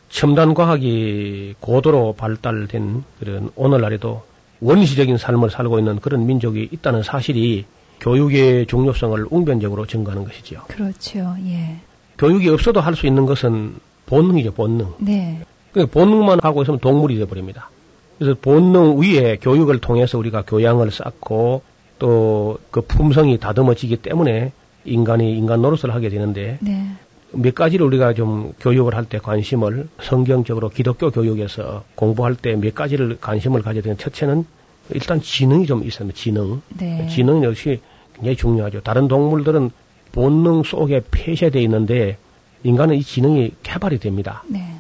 첨단 0.10 0.54
과학이 0.54 1.56
고도로 1.60 2.14
발달된 2.18 3.04
그런 3.20 3.52
오늘날에도 3.56 4.24
원시적인 4.62 5.18
삶을 5.18 5.50
살고 5.50 5.80
있는 5.80 6.00
그런 6.00 6.26
민족이 6.26 6.70
있다는 6.72 7.04
사실이 7.04 7.66
교육의 8.00 8.66
중요성을 8.68 9.28
웅변적으로 9.30 9.86
증가하는 9.86 10.26
것이죠. 10.26 10.62
그렇죠. 10.68 11.36
예. 11.46 11.78
교육이 12.18 12.50
없어도 12.50 12.82
할 12.82 12.96
수 12.96 13.08
있는 13.08 13.26
것은 13.26 13.76
본능이죠, 14.06 14.54
본능. 14.54 14.94
네. 15.00 15.42
그 15.74 15.86
본능만 15.86 16.40
하고 16.44 16.62
있으면 16.62 16.80
동물이 16.80 17.16
되어버립니다. 17.18 17.70
그래서 18.18 18.38
본능 18.42 19.00
위에 19.02 19.38
교육을 19.42 19.80
통해서 19.80 20.18
우리가 20.18 20.44
교양을 20.44 20.92
쌓고 20.92 21.62
또 22.00 22.60
그 22.72 22.82
품성이 22.82 23.38
다듬어지기 23.38 23.98
때문에 23.98 24.52
인간이 24.86 25.36
인간 25.38 25.62
노릇을 25.62 25.94
하게 25.94 26.10
되는데 26.10 26.58
네. 26.62 26.88
몇 27.32 27.54
가지를 27.56 27.86
우리가 27.86 28.14
좀 28.14 28.54
교육을 28.60 28.96
할 28.96 29.06
때 29.06 29.18
관심을 29.20 29.88
성경적으로 30.02 30.70
기독교 30.70 31.12
교육에서 31.12 31.84
공부할 31.96 32.36
때 32.36 32.56
몇 32.56 32.74
가지를 32.76 33.18
관심을 33.20 33.62
가져야 33.62 33.82
되는 33.84 33.98
첫째는 33.98 34.46
일단 34.92 35.22
지능이 35.22 35.66
좀 35.66 35.84
있어요. 35.84 36.12
지능. 36.12 36.62
네. 36.78 37.08
지능 37.10 37.44
역시 37.44 37.82
굉장히 38.14 38.36
중요하죠. 38.38 38.82
다른 38.82 39.08
동물들은 39.08 39.72
본능 40.12 40.64
속에 40.64 41.02
폐쇄되어 41.12 41.62
있는데 41.64 42.18
인간은 42.64 42.96
이 42.96 43.04
지능이 43.04 43.52
개발이 43.64 44.00
됩니다. 44.00 44.44
네. 44.48 44.76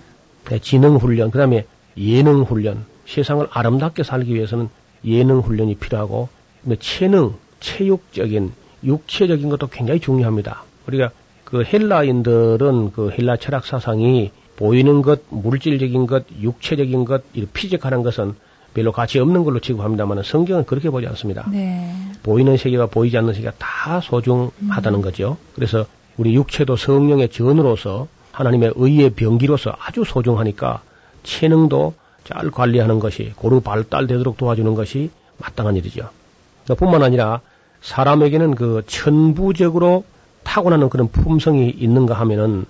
네, 0.45 0.59
지능 0.59 0.95
훈련, 0.97 1.31
그 1.31 1.37
다음에 1.39 1.65
예능 1.97 2.43
훈련. 2.43 2.85
세상을 3.07 3.47
아름답게 3.51 4.03
살기 4.03 4.33
위해서는 4.33 4.69
예능 5.05 5.39
훈련이 5.39 5.75
필요하고, 5.75 6.29
체능, 6.79 7.35
체육적인, 7.59 8.51
육체적인 8.83 9.49
것도 9.49 9.67
굉장히 9.67 9.99
중요합니다. 9.99 10.63
우리가 10.87 11.11
그 11.45 11.63
헬라인들은 11.63 12.91
그 12.91 13.11
헬라 13.11 13.37
철학 13.37 13.65
사상이 13.65 14.31
보이는 14.57 15.01
것, 15.01 15.21
물질적인 15.29 16.07
것, 16.07 16.25
육체적인 16.39 17.05
것, 17.05 17.23
이 17.33 17.45
피직하는 17.45 18.03
것은 18.03 18.35
별로 18.73 18.91
가치 18.91 19.19
없는 19.19 19.43
걸로 19.43 19.59
취급합니다만 19.59 20.23
성경은 20.23 20.65
그렇게 20.65 20.89
보지 20.89 21.07
않습니다. 21.07 21.47
네. 21.49 21.89
보이는 22.23 22.57
세계와 22.57 22.87
보이지 22.87 23.17
않는 23.17 23.33
세계가 23.33 23.53
다 23.57 24.01
소중하다는 24.01 25.01
거죠. 25.01 25.37
그래서 25.53 25.85
우리 26.17 26.35
육체도 26.35 26.75
성령의 26.75 27.29
전으로서 27.29 28.07
하나님의 28.31 28.73
의의 28.75 29.11
병기로서 29.11 29.73
아주 29.79 30.03
소중하니까 30.03 30.81
체능도 31.23 31.93
잘 32.25 32.51
관리하는 32.51 32.99
것이 32.99 33.31
고루 33.35 33.61
발달되도록 33.61 34.37
도와주는 34.37 34.73
것이 34.75 35.09
마땅한 35.37 35.77
일이죠. 35.77 36.09
뿐만 36.77 37.03
아니라 37.03 37.41
사람에게는 37.81 38.55
그 38.55 38.81
천부적으로 38.87 40.03
타고나는 40.45 40.87
그런 40.87 41.09
품성이 41.09 41.69
있는가 41.69 42.13
하면은 42.13 42.65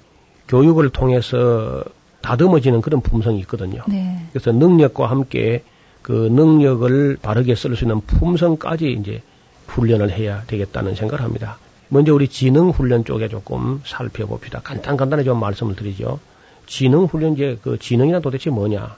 교육을 0.47 0.89
통해서 0.89 1.83
다듬어지는 2.21 2.81
그런 2.81 3.01
품성이 3.01 3.39
있거든요. 3.41 3.83
네. 3.87 4.25
그래서 4.31 4.51
능력과 4.51 5.07
함께 5.07 5.63
그 6.01 6.29
능력을 6.31 7.17
바르게 7.21 7.53
쓸 7.53 7.75
수 7.75 7.83
있는 7.83 8.01
품성까지 8.01 8.91
이제 8.91 9.21
훈련을 9.67 10.11
해야 10.11 10.43
되겠다는 10.47 10.95
생각을 10.95 11.23
합니다. 11.23 11.57
먼저 11.89 12.13
우리 12.13 12.27
지능 12.27 12.69
훈련 12.69 13.05
쪽에 13.05 13.27
조금 13.27 13.81
살펴봅시다. 13.85 14.61
간단 14.63 14.97
간단히 14.97 15.23
좀 15.23 15.39
말씀을 15.39 15.75
드리죠. 15.75 16.19
지능 16.65 17.05
훈련제 17.05 17.59
그 17.61 17.77
지능이란 17.77 18.21
도대체 18.21 18.49
뭐냐? 18.49 18.95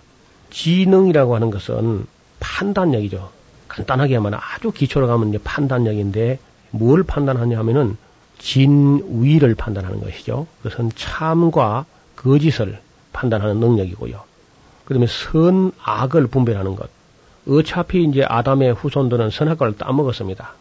지능이라고 0.52 1.36
하는 1.36 1.50
것은 1.50 2.06
판단력이죠. 2.40 3.30
간단하게 3.68 4.16
하면 4.16 4.36
아주 4.36 4.72
기초로 4.72 5.08
가면 5.08 5.30
이제 5.30 5.38
판단력인데 5.44 6.40
뭘 6.72 7.04
판단하냐 7.04 7.58
하면은 7.60 7.98
진위를 8.40 9.56
판단하는 9.56 10.02
것이죠. 10.02 10.48
그것은 10.62 10.92
참과 10.96 11.86
거짓을 12.16 12.80
판단하는 13.14 13.60
능력이고요. 13.60 14.22
그다음에 14.86 15.08
선, 15.08 15.72
악을 15.82 16.28
분별하는 16.28 16.76
것. 16.76 16.90
어차피 17.48 18.04
이제 18.04 18.24
아담의 18.24 18.74
후손들은 18.74 19.30
선악과를 19.30 19.78
따먹었습니다. 19.78 20.54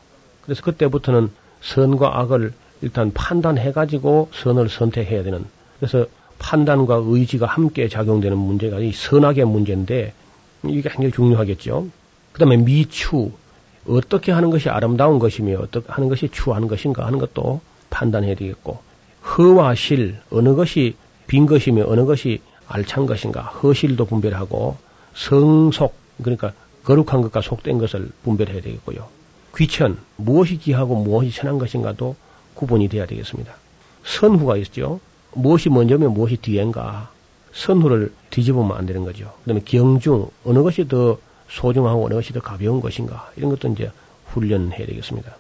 그래서 0.43 0.63
그때부터는 0.63 1.31
선과 1.61 2.21
악을 2.21 2.53
일단 2.83 3.13
판단해가지고 3.13 4.31
선을 4.33 4.69
선택해야 4.69 5.23
되는. 5.23 5.45
그래서 5.79 6.07
판단과 6.39 7.03
의지가 7.05 7.47
함께 7.47 7.89
작용되는 7.89 8.37
문제가 8.37 8.79
이 8.79 8.93
선악의 8.93 9.45
문제인데 9.47 10.13
이게 10.65 10.83
굉장히 10.89 11.13
중요하겠죠. 11.13 11.89
그 12.33 12.39
다음에 12.39 12.57
미추, 12.57 13.33
어떻게 13.89 14.33
하는 14.33 14.51
것이 14.51 14.69
아름다운 14.69 15.19
것이며 15.19 15.59
어떻게 15.61 15.93
하는 15.93 16.09
것이 16.09 16.29
추하는 16.31 16.69
것인가 16.69 17.07
하는 17.07 17.19
것도 17.19 17.61
판단해야 17.91 18.35
되겠고 18.35 18.79
허와 19.25 19.75
실 19.75 20.19
어느 20.31 20.55
것이 20.55 20.97
빈 21.27 21.47
것이며 21.47 21.85
어느 21.89 22.05
것이 22.05 22.41
알찬 22.69 23.07
것인가 23.07 23.43
허실도 23.43 24.07
분별하고 24.07 24.77
성속 25.15 25.95
그러니까 26.23 26.53
거룩한 26.85 27.23
것과 27.23 27.41
속된 27.41 27.79
것을 27.79 28.11
분별해야 28.23 28.61
되겠고요. 28.61 29.09
귀천 29.57 29.99
무엇이 30.17 30.59
귀하고 30.59 30.97
무엇이 30.97 31.33
천한 31.33 31.59
것인가도 31.59 32.15
구분이 32.55 32.89
돼야 32.89 33.07
되겠습니다. 33.07 33.55
선후가 34.05 34.57
있죠. 34.59 35.01
무엇이 35.33 35.69
먼저면 35.69 36.15
무엇이 36.15 36.37
뒤엔가 36.37 37.11
선후를 37.53 38.13
뒤집으면 38.31 38.77
안 38.77 38.87
되는 38.87 39.05
거죠. 39.05 39.33
그다음에 39.41 39.63
경중 39.65 40.29
어느 40.45 40.63
것이 40.63 40.87
더 40.89 41.19
소중하고 41.49 42.05
어느 42.07 42.15
것이 42.15 42.33
더 42.33 42.41
가벼운 42.41 42.81
것인가 42.81 43.31
이런 43.37 43.51
것도 43.51 43.69
이제 43.69 43.91
훈련해야 44.27 44.87
되겠습니다. 44.87 45.37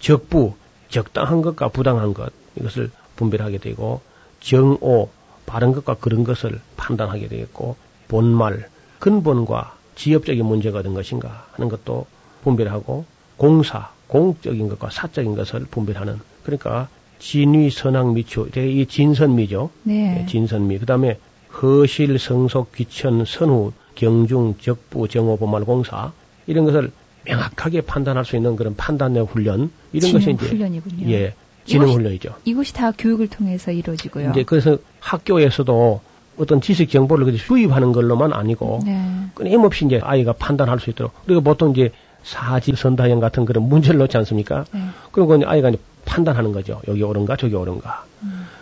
적부 0.00 0.54
적당한 0.88 1.42
것과 1.42 1.68
부당한 1.68 2.14
것 2.14 2.32
이것을 2.56 2.90
분별하게 3.16 3.58
되고 3.58 4.00
정오 4.40 5.08
바른 5.46 5.72
것과 5.72 5.94
그런 5.94 6.24
것을 6.24 6.60
판단하게 6.76 7.28
되겠고 7.28 7.76
본말 8.08 8.68
근본과 8.98 9.76
지엽적인 9.94 10.44
문제가 10.44 10.80
어떤 10.80 10.94
것인가 10.94 11.46
하는 11.52 11.68
것도 11.68 12.06
분별하고 12.44 13.04
공사 13.36 13.90
공적인 14.06 14.68
것과 14.68 14.90
사적인 14.90 15.34
것을 15.34 15.66
분별하는 15.70 16.20
그러니까 16.44 16.88
진위 17.18 17.70
선악 17.70 18.12
미추 18.12 18.50
이 18.56 18.84
진선미죠. 18.86 19.70
네. 19.84 20.22
예, 20.22 20.26
진선미 20.26 20.78
그다음에 20.80 21.18
허실 21.62 22.18
성속 22.18 22.72
귀천 22.72 23.24
선후 23.24 23.72
경중 23.94 24.54
적부 24.60 25.08
정오 25.08 25.36
본말 25.36 25.64
공사 25.64 26.12
이런 26.46 26.64
것을 26.64 26.90
명확하게 27.24 27.82
판단할 27.82 28.24
수 28.24 28.36
있는 28.36 28.56
그런 28.56 28.74
판단력 28.76 29.30
훈련 29.34 29.70
이런 29.92 30.12
것이 30.12 30.30
이제 30.32 30.46
훈련이군요. 30.46 31.08
예 31.10 31.34
지능 31.64 31.86
이것이- 31.86 31.92
훈련이죠. 31.94 32.34
이것이 32.44 32.74
다 32.74 32.90
교육을 32.96 33.28
통해서 33.28 33.70
이루어지고요. 33.70 34.30
이제 34.30 34.42
그래서 34.42 34.78
학교에서도 35.00 36.00
어떤 36.38 36.60
지식 36.60 36.90
정보를 36.90 37.24
그냥 37.26 37.38
수입하는 37.38 37.92
걸로만 37.92 38.32
아니고 38.32 38.80
네. 38.84 39.04
끊임없이 39.34 39.84
이제 39.84 40.00
아이가 40.02 40.32
판단할 40.32 40.80
수 40.80 40.90
있도록 40.90 41.12
그리고 41.24 41.40
보통 41.42 41.70
이제 41.72 41.90
사지 42.24 42.72
선다형 42.74 43.20
같은 43.20 43.44
그런 43.44 43.68
문제를 43.68 43.98
놓지 43.98 44.16
않습니까? 44.16 44.64
네. 44.72 44.80
그런 45.12 45.28
건 45.28 45.44
아이가 45.44 45.68
이제 45.68 45.78
판단하는 46.04 46.52
거죠. 46.52 46.80
여기 46.88 47.02
옳은가 47.02 47.36
저기 47.36 47.54
옳은가. 47.54 48.04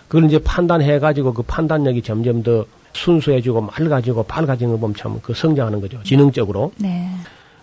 그걸 0.09 0.25
이제 0.25 0.39
판단해 0.39 0.99
가지고 0.99 1.33
그 1.33 1.43
판단력이 1.43 2.03
점점 2.03 2.43
더 2.43 2.67
순수해지고 2.93 3.61
맑아지고 3.63 4.25
밝아지는 4.25 4.73
거 4.75 4.79
보면 4.79 4.95
참 4.97 5.21
그 5.23 5.35
성장하는 5.35 5.81
거죠. 5.81 6.03
지능적으로. 6.03 6.73
네. 6.79 7.11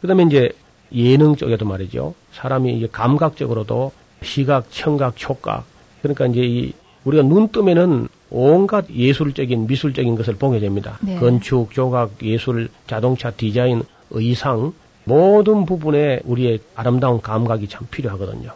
그다음에 0.01 0.23
이제 0.23 0.51
예능 0.93 1.35
쪽에도 1.35 1.65
말이죠. 1.65 2.13
사람이 2.33 2.77
이제 2.77 2.87
감각적으로도 2.91 3.91
시각, 4.23 4.71
청각, 4.71 5.15
촉각. 5.17 5.65
그러니까 6.01 6.27
이제 6.27 6.41
이 6.41 6.73
우리가 7.03 7.23
눈 7.23 7.49
뜨면은 7.49 8.07
온갖 8.29 8.89
예술적인 8.89 9.67
미술적인 9.67 10.15
것을 10.15 10.35
보게 10.35 10.59
됩니다. 10.59 10.97
네. 11.01 11.15
건축, 11.15 11.71
조각, 11.71 12.11
예술, 12.23 12.69
자동차 12.87 13.31
디자인, 13.31 13.83
의상 14.09 14.73
모든 15.05 15.65
부분에 15.65 16.19
우리의 16.25 16.59
아름다운 16.75 17.21
감각이 17.21 17.67
참 17.69 17.87
필요하거든요. 17.89 18.51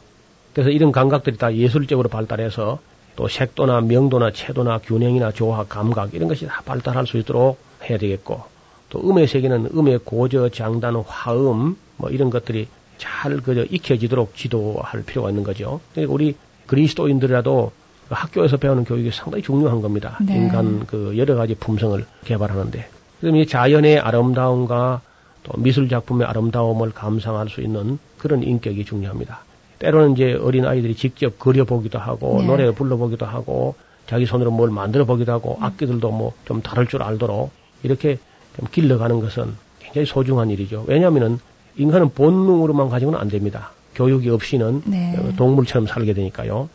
그래서 0.53 0.69
이런 0.69 0.91
감각들이 0.91 1.37
다 1.37 1.55
예술적으로 1.55 2.09
발달해서 2.09 2.79
또 3.15 3.27
색도나 3.27 3.81
명도나 3.81 4.31
채도나 4.31 4.79
균형이나 4.79 5.31
조화, 5.31 5.65
감각 5.65 6.13
이런 6.13 6.27
것이 6.27 6.47
다 6.47 6.61
발달할 6.65 7.05
수 7.07 7.17
있도록 7.17 7.59
해야 7.83 7.97
되겠고 7.97 8.43
또 8.89 8.99
음의 9.09 9.27
세계는 9.27 9.69
음의 9.73 9.99
고저, 10.03 10.49
장단, 10.49 10.95
화음 10.95 11.77
뭐 11.97 12.09
이런 12.09 12.29
것들이 12.29 12.67
잘 12.97 13.37
그저 13.37 13.63
익혀지도록 13.63 14.35
지도할 14.35 15.03
필요가 15.03 15.29
있는 15.29 15.43
거죠. 15.43 15.79
그러니까 15.91 16.13
우리 16.13 16.35
그리스도인들이라도 16.67 17.71
그 18.07 18.15
학교에서 18.15 18.57
배우는 18.57 18.83
교육이 18.83 19.11
상당히 19.11 19.41
중요한 19.41 19.81
겁니다. 19.81 20.17
네. 20.21 20.35
인간 20.35 20.85
그 20.85 21.17
여러 21.17 21.35
가지 21.35 21.55
품성을 21.55 22.05
개발하는데. 22.25 22.89
그럼 23.21 23.35
이 23.37 23.47
자연의 23.47 23.99
아름다움과 23.99 25.01
또 25.43 25.61
미술 25.61 25.89
작품의 25.89 26.27
아름다움을 26.27 26.91
감상할 26.91 27.49
수 27.49 27.61
있는 27.61 27.97
그런 28.17 28.43
인격이 28.43 28.85
중요합니다. 28.85 29.43
때로는 29.81 30.13
이제 30.13 30.33
어린 30.33 30.65
아이들이 30.65 30.93
직접 30.95 31.39
그려보기도 31.39 31.97
하고 31.97 32.37
네. 32.41 32.45
노래 32.47 32.71
불러보기도 32.71 33.25
하고 33.25 33.73
자기 34.05 34.25
손으로 34.27 34.51
뭘 34.51 34.69
만들어 34.69 35.05
보기도 35.05 35.31
하고 35.31 35.57
악기들도 35.59 36.11
뭐 36.11 36.33
좀 36.45 36.61
다룰 36.61 36.87
줄 36.87 37.01
알도록 37.01 37.49
이렇게 37.83 38.19
좀 38.57 38.67
길러가는 38.71 39.19
것은 39.21 39.55
굉장히 39.79 40.05
소중한 40.05 40.49
일이죠. 40.51 40.85
왜냐하면은 40.87 41.39
인간은 41.77 42.09
본능으로만 42.09 42.89
가지고는 42.89 43.19
안 43.19 43.27
됩니다. 43.27 43.71
교육이 43.95 44.29
없이는 44.29 44.83
네. 44.85 45.15
어, 45.17 45.33
동물처럼 45.35 45.87
살게 45.87 46.13
되니까요. 46.13 46.69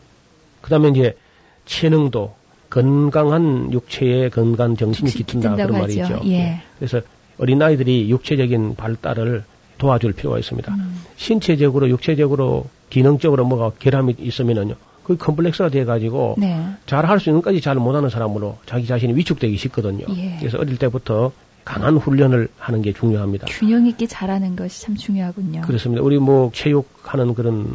그다음에 0.61 0.89
이제 0.89 1.15
체능도 1.65 2.35
건강한 2.69 3.71
육체에 3.71 4.29
건강한 4.29 4.75
정신이 4.75 5.11
깃든다 5.11 5.55
그런 5.55 5.75
하죠. 5.75 5.79
말이 5.79 5.95
죠. 5.95 6.19
예. 6.29 6.61
그래서 6.77 7.01
어린 7.39 7.61
아이들이 7.61 8.09
육체적인 8.09 8.75
발달을 8.75 9.43
도와줄 9.77 10.13
필요가 10.13 10.39
있습니다. 10.39 10.73
음. 10.73 11.01
신체적으로 11.15 11.87
육체적으로 11.89 12.65
기능적으로 12.89 13.45
뭐가 13.45 13.71
결함이 13.79 14.15
있으면은요. 14.19 14.75
그 15.03 15.15
컴플렉스가 15.15 15.69
돼 15.69 15.85
가지고 15.85 16.35
네. 16.37 16.61
잘할 16.85 17.19
수 17.19 17.29
있는 17.29 17.41
것까지 17.41 17.61
잘 17.61 17.75
못하는 17.75 18.09
사람으로 18.09 18.57
자기 18.65 18.85
자신이 18.85 19.15
위축되기 19.15 19.55
쉽거든요. 19.55 20.05
예. 20.09 20.35
그래서 20.39 20.57
어릴 20.57 20.77
때부터 20.77 21.31
강한 21.63 21.97
훈련을 21.97 22.49
하는 22.57 22.81
게 22.81 22.93
중요합니다. 22.93 23.47
균형 23.49 23.87
있게 23.87 24.05
잘하는 24.05 24.55
것이 24.55 24.81
참 24.81 24.95
중요하군요. 24.95 25.61
그렇습니다. 25.61 26.03
우리 26.03 26.17
뭐 26.17 26.49
체육하는 26.53 27.33
그런 27.33 27.67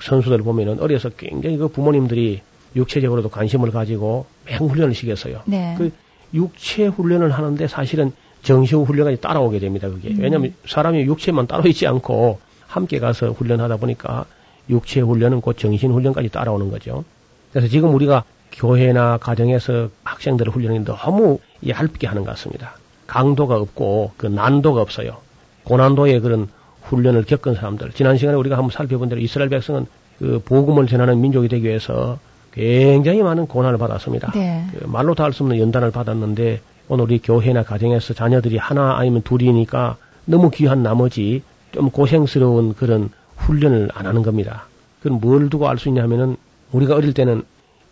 선수들 0.00 0.38
보면은 0.38 0.80
어려서 0.80 1.10
굉장히 1.10 1.56
그 1.56 1.68
부모님들이 1.68 2.42
육체적으로도 2.76 3.28
관심을 3.28 3.70
가지고 3.70 4.26
맹 4.46 4.58
훈련을 4.58 4.94
시켰어요. 4.94 5.42
네. 5.46 5.74
그 5.78 5.90
육체 6.34 6.86
훈련을 6.86 7.30
하는데 7.30 7.66
사실은 7.66 8.12
정신 8.42 8.78
훈련까지 8.82 9.20
따라오게 9.20 9.58
됩니다. 9.58 9.88
그게 9.88 10.10
음. 10.10 10.18
왜냐하면 10.20 10.54
사람이 10.66 11.02
육체만 11.02 11.46
따로 11.46 11.66
있지 11.68 11.86
않고 11.86 12.40
함께 12.66 12.98
가서 12.98 13.30
훈련하다 13.30 13.76
보니까 13.76 14.26
육체 14.70 15.00
훈련은 15.00 15.40
곧 15.40 15.58
정신 15.58 15.92
훈련까지 15.92 16.28
따라오는 16.30 16.70
거죠. 16.70 17.04
그래서 17.52 17.68
지금 17.68 17.94
우리가 17.94 18.24
교회나 18.52 19.18
가정에서 19.18 19.88
학생들을 20.04 20.52
훈련이 20.52 20.84
너무 20.84 21.38
얇게 21.66 22.06
하는 22.06 22.24
것 22.24 22.30
같습니다. 22.32 22.76
강도가 23.06 23.56
없고 23.56 24.12
그 24.16 24.26
난도가 24.26 24.80
없어요. 24.80 25.16
고난도의 25.64 26.20
그런 26.20 26.48
훈련을 26.82 27.24
겪은 27.24 27.54
사람들. 27.54 27.92
지난 27.92 28.16
시간에 28.16 28.36
우리가 28.36 28.56
한번 28.56 28.70
살펴본 28.70 29.08
대로 29.08 29.20
이스라엘 29.20 29.48
백성은 29.50 29.86
그 30.18 30.40
복음을 30.44 30.86
전하는 30.86 31.20
민족이 31.20 31.48
되기 31.48 31.66
위해서 31.66 32.18
굉장히 32.52 33.22
많은 33.22 33.46
고난을 33.46 33.78
받았습니다. 33.78 34.30
네. 34.32 34.64
그 34.78 34.86
말로 34.86 35.14
다 35.14 35.24
할 35.24 35.32
수 35.32 35.42
없는 35.42 35.58
연단을 35.58 35.90
받았는데 35.90 36.60
오늘 36.88 37.04
우리 37.04 37.18
교회나 37.18 37.64
가정에서 37.64 38.14
자녀들이 38.14 38.58
하나 38.58 38.96
아니면 38.96 39.22
둘이니까 39.22 39.96
너무 40.26 40.50
귀한 40.50 40.82
나머지 40.82 41.42
좀 41.72 41.90
고생스러운 41.90 42.74
그런 42.74 43.10
훈련을 43.36 43.90
안 43.94 44.06
하는 44.06 44.22
겁니다. 44.22 44.66
그럼 45.02 45.20
뭘 45.20 45.50
두고 45.50 45.68
알 45.68 45.78
수 45.78 45.88
있냐면은 45.88 46.36
우리가 46.72 46.94
어릴 46.94 47.12
때는 47.12 47.42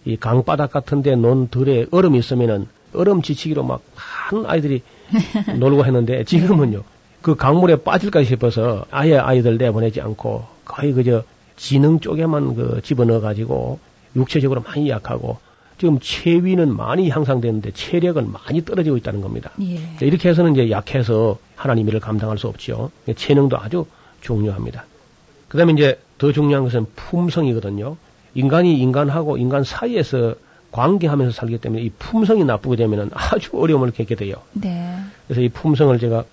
이 0.05 0.17
강바닥 0.17 0.73
같은데 0.73 1.15
논 1.15 1.49
들에 1.49 1.87
얼음이 1.91 2.19
있으면은 2.19 2.67
얼음 2.95 3.23
지치기로 3.23 3.63
막 3.63 3.83
많은 4.33 4.47
아이들이 4.49 4.83
놀고 5.59 5.85
했는데 5.85 6.25
지금은요 6.25 6.83
그 7.21 7.37
강물에 7.37 7.77
빠질까 7.77 8.25
싶어서 8.25 8.85
아예 8.91 9.17
아이들 9.17 9.57
내보내지 9.59 10.01
않고 10.01 10.45
거의 10.65 10.93
그저 10.93 11.23
지능 11.57 12.01
쪽에만 12.01 12.55
그 12.57 12.81
집어넣어 12.83 13.21
가지고 13.21 13.79
육체적으로 14.17 14.63
많이 14.63 14.89
약하고 14.91 15.39
지금 15.79 15.99
체위는 16.01 16.75
많이 16.77 17.09
향상되는데 17.09 17.73
체력은 17.73 18.33
많이 18.33 18.65
떨어지고 18.65 18.97
있다는 18.97 19.21
겁니다. 19.21 19.51
예. 19.61 19.81
이렇게 20.01 20.29
해서는 20.29 20.53
이제 20.53 20.71
약해서 20.71 21.39
하나님 21.57 21.89
일을 21.89 21.99
감당할 22.01 22.39
수 22.39 22.47
없지요. 22.49 22.91
체능도 23.17 23.59
아주 23.59 23.87
중요합니다. 24.21 24.85
그 25.53 25.59
다음에 25.59 25.75
이제 25.75 25.99
더 26.17 26.33
중요한 26.33 26.65
것은 26.65 26.87
품성이거든요. 26.97 27.99
인간이 28.35 28.79
인간하고 28.79 29.37
인간 29.37 29.65
사이에서 29.65 30.35
관계하면서 30.71 31.33
살기 31.33 31.59
때문에 31.59 31.83
이 31.83 31.91
품성이 31.91 32.43
나쁘게 32.45 32.77
되면 32.77 33.11
아주 33.13 33.51
어려움을 33.53 33.91
겪게 33.91 34.15
돼요. 34.15 34.37
네. 34.55 34.97
그래서 35.27 35.43
이 35.43 35.51
품성을 35.51 35.99
제가 35.99 36.25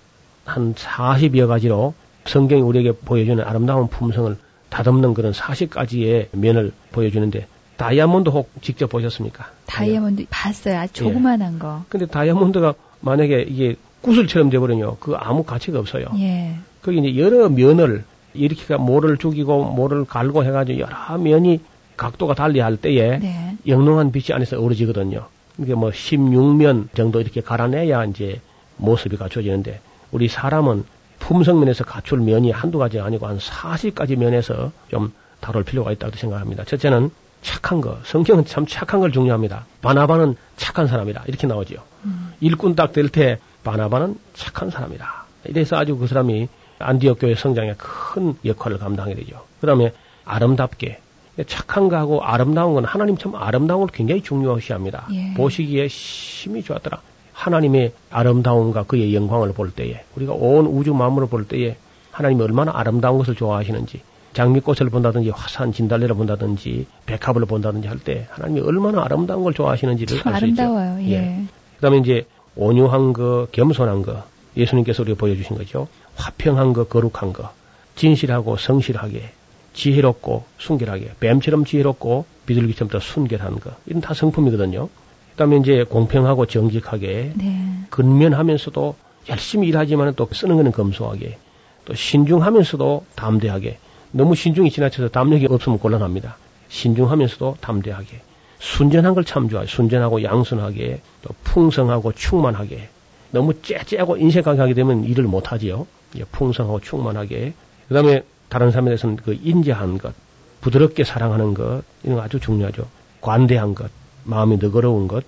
한 0.46 0.72
40여 0.72 1.46
가지로 1.48 1.92
성경이 2.24 2.62
우리에게 2.62 2.92
보여주는 2.92 3.44
아름다운 3.44 3.88
품성을 3.88 4.34
다듬는 4.70 5.12
그런 5.12 5.32
40가지의 5.32 6.28
면을 6.32 6.72
보여주는데 6.90 7.46
다이아몬드 7.76 8.30
혹 8.30 8.50
직접 8.62 8.88
보셨습니까? 8.88 9.50
다이아몬드 9.66 10.24
봤어요. 10.30 10.78
아주 10.78 10.94
조그만한 10.94 11.58
거. 11.58 11.84
근데 11.90 12.06
다이아몬드가 12.06 12.72
만약에 13.00 13.44
이게 13.46 13.76
구슬처럼 14.00 14.48
돼버리면 14.48 14.96
그 14.98 15.14
아무 15.14 15.42
가치가 15.42 15.78
없어요. 15.78 16.06
예. 16.20 16.54
거기 16.80 17.00
이제 17.00 17.20
여러 17.20 17.50
면을 17.50 18.04
이렇게 18.34 18.76
모를 18.76 19.16
죽이고 19.16 19.64
모를 19.64 20.04
갈고 20.04 20.44
해가지고 20.44 20.80
여러 20.80 21.18
면이 21.18 21.60
각도가 21.96 22.34
달리 22.34 22.60
할 22.60 22.76
때에 22.76 23.18
네. 23.18 23.56
영롱한 23.66 24.12
빛이 24.12 24.34
안에서 24.34 24.58
어우러지거든요. 24.58 25.26
이게 25.58 25.74
뭐 25.74 25.90
16면 25.90 26.88
정도 26.94 27.20
이렇게 27.20 27.40
갈아내야 27.40 28.04
이제 28.06 28.40
모습이 28.76 29.16
갖춰지는데 29.16 29.80
우리 30.10 30.28
사람은 30.28 30.84
품성면에서 31.18 31.84
갖출 31.84 32.18
면이 32.20 32.50
한두 32.50 32.78
가지가 32.78 33.04
아니고 33.04 33.26
한 33.26 33.36
40가지 33.38 34.16
면에서 34.16 34.72
좀 34.88 35.12
다룰 35.40 35.64
필요가 35.64 35.92
있다고 35.92 36.16
생각합니다. 36.16 36.64
첫째는 36.64 37.10
착한 37.42 37.80
거. 37.80 37.98
성경은 38.04 38.44
참 38.46 38.66
착한 38.66 39.00
걸 39.00 39.12
중요합니다. 39.12 39.66
바나바는 39.82 40.36
착한 40.56 40.86
사람이다. 40.86 41.24
이렇게 41.26 41.46
나오죠. 41.46 41.76
음. 42.04 42.32
일꾼 42.40 42.74
딱 42.74 42.92
될 42.92 43.08
때 43.10 43.38
바나바는 43.64 44.16
착한 44.34 44.70
사람이다. 44.70 45.24
이래서 45.44 45.76
아주 45.76 45.96
그 45.98 46.06
사람이 46.06 46.48
안디옥 46.80 47.18
교회 47.20 47.34
성장에 47.34 47.74
큰 47.76 48.34
역할을 48.44 48.78
감당하게 48.78 49.14
되죠. 49.16 49.42
그 49.60 49.66
다음에 49.66 49.92
아름답게 50.24 50.98
착한 51.46 51.88
거하고 51.88 52.22
아름다운 52.22 52.74
건 52.74 52.84
하나님 52.84 53.16
참 53.16 53.34
아름다운 53.34 53.80
걸 53.80 53.88
굉장히 53.92 54.22
중요시합니다. 54.22 55.06
예. 55.12 55.34
보시기에 55.34 55.88
심히 55.88 56.62
좋았더라. 56.62 57.00
하나님의 57.32 57.92
아름다움과 58.10 58.82
그의 58.84 59.14
영광을 59.14 59.52
볼 59.52 59.70
때에 59.70 60.02
우리가 60.16 60.32
온 60.34 60.66
우주 60.66 60.92
만물을 60.92 61.28
볼 61.28 61.46
때에 61.46 61.76
하나님이 62.10 62.42
얼마나 62.42 62.72
아름다운 62.74 63.16
것을 63.18 63.34
좋아하시는지 63.34 64.02
장미꽃을 64.34 64.90
본다든지 64.90 65.30
화산 65.30 65.72
진달래를 65.72 66.14
본다든지 66.16 66.86
백합을 67.06 67.46
본다든지 67.46 67.88
할 67.88 67.98
때 67.98 68.26
하나님이 68.30 68.60
얼마나 68.60 69.02
아름다운 69.04 69.42
걸 69.44 69.54
좋아하시는지를 69.54 70.18
참알수 70.22 70.46
있죠. 70.48 70.62
아름다워요. 70.62 71.10
예. 71.10 71.42
그다음에 71.76 71.98
이제 71.98 72.26
온유한 72.56 73.12
거, 73.12 73.46
겸손한 73.52 74.02
거 74.02 74.24
예수님께서 74.56 75.02
우리가 75.02 75.18
보여주신 75.18 75.56
거죠. 75.56 75.88
화평한 76.16 76.72
거, 76.72 76.84
거룩한 76.84 77.32
거, 77.32 77.50
진실하고 77.96 78.56
성실하게, 78.56 79.30
지혜롭고 79.72 80.44
순결하게, 80.58 81.12
뱀처럼 81.20 81.64
지혜롭고 81.64 82.24
비둘기처럼 82.46 82.90
더 82.90 82.98
순결한 82.98 83.60
거 83.60 83.72
이런 83.86 84.00
다 84.00 84.14
성품이거든요. 84.14 84.88
그다음에 85.32 85.58
이제 85.58 85.84
공평하고 85.84 86.46
정직하게 86.46 87.32
네. 87.34 87.66
근면하면서도 87.90 88.96
열심히 89.28 89.68
일하지만 89.68 90.14
또 90.16 90.28
쓰는 90.32 90.56
거는 90.56 90.72
검소하게 90.72 91.38
또 91.84 91.94
신중하면서도 91.94 93.04
담대하게 93.14 93.78
너무 94.12 94.34
신중이 94.34 94.70
지나쳐서 94.70 95.08
담력이 95.08 95.46
없으면 95.48 95.78
곤란합니다. 95.78 96.36
신중하면서도 96.68 97.58
담대하게 97.60 98.20
순전한 98.58 99.14
걸 99.14 99.24
참 99.24 99.48
좋아해요. 99.48 99.66
순전하고 99.66 100.22
양순하게 100.22 101.00
또 101.22 101.30
풍성하고 101.44 102.12
충만하게 102.12 102.88
너무 103.30 103.62
째째하고 103.62 104.16
인색하게 104.16 104.60
하게 104.60 104.74
되면 104.74 105.04
일을 105.04 105.24
못하지요. 105.24 105.86
예, 106.16 106.24
풍성하고 106.24 106.80
충만하게 106.80 107.54
그 107.88 107.94
다음에 107.94 108.22
다른 108.48 108.70
사람에 108.70 108.90
대해서는 108.90 109.16
그 109.16 109.38
인자한 109.42 109.98
것, 109.98 110.12
부드럽게 110.60 111.04
사랑하는 111.04 111.54
것 111.54 111.82
이런 112.02 112.16
거 112.16 112.22
아주 112.22 112.40
중요하죠. 112.40 112.86
관대한 113.20 113.74
것, 113.74 113.90
마음이 114.24 114.58
너그러운 114.58 115.08
것, 115.08 115.24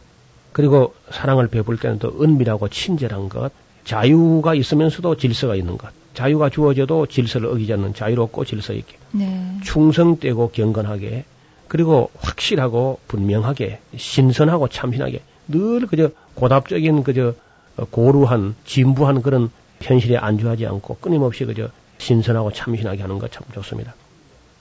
그리고 0.52 0.94
사랑을 1.10 1.48
베풀 1.48 1.78
때는 1.78 1.98
또 1.98 2.22
은밀하고 2.22 2.68
친절한 2.68 3.28
것, 3.28 3.52
자유가 3.84 4.54
있으면서도 4.54 5.16
질서가 5.16 5.56
있는 5.56 5.78
것, 5.78 5.90
자유가 6.14 6.50
주어져도 6.50 7.06
질서를 7.06 7.48
어기지 7.48 7.72
않는 7.72 7.94
자유롭고 7.94 8.44
질서 8.44 8.72
있게, 8.72 8.96
네. 9.12 9.58
충성되고 9.62 10.50
경건하게, 10.50 11.24
그리고 11.68 12.10
확실하고 12.18 12.98
분명하게, 13.08 13.80
신선하고 13.96 14.68
참신하게, 14.68 15.22
늘 15.48 15.86
그저 15.86 16.10
고답적인 16.34 17.02
그저 17.02 17.34
고루한 17.90 18.54
진부한 18.64 19.22
그런 19.22 19.50
현실에 19.82 20.16
안주하지 20.16 20.66
않고 20.66 20.98
끊임없이 21.00 21.44
그저 21.44 21.68
신선하고 21.98 22.52
참신하게 22.52 23.02
하는 23.02 23.18
것 23.18 23.30
참 23.30 23.42
좋습니다. 23.54 23.94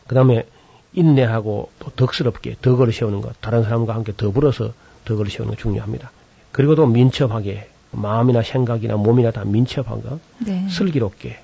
그 0.07 0.15
다음에 0.15 0.45
인내하고 0.93 1.71
또 1.79 1.89
덕스럽게 1.95 2.57
덕을 2.61 2.91
세우는 2.91 3.21
것, 3.21 3.39
다른 3.41 3.63
사람과 3.63 3.95
함께 3.95 4.11
더불어서 4.15 4.73
덕을 5.05 5.29
세우는 5.29 5.55
것 5.55 5.59
중요합니다. 5.59 6.11
그리고 6.51 6.75
또 6.75 6.85
민첩하게 6.85 7.69
마음이나 7.91 8.41
생각이나 8.41 8.95
몸이나 8.97 9.31
다 9.31 9.43
민첩한 9.45 10.01
것, 10.01 10.19
네. 10.39 10.67
슬기롭게 10.69 11.39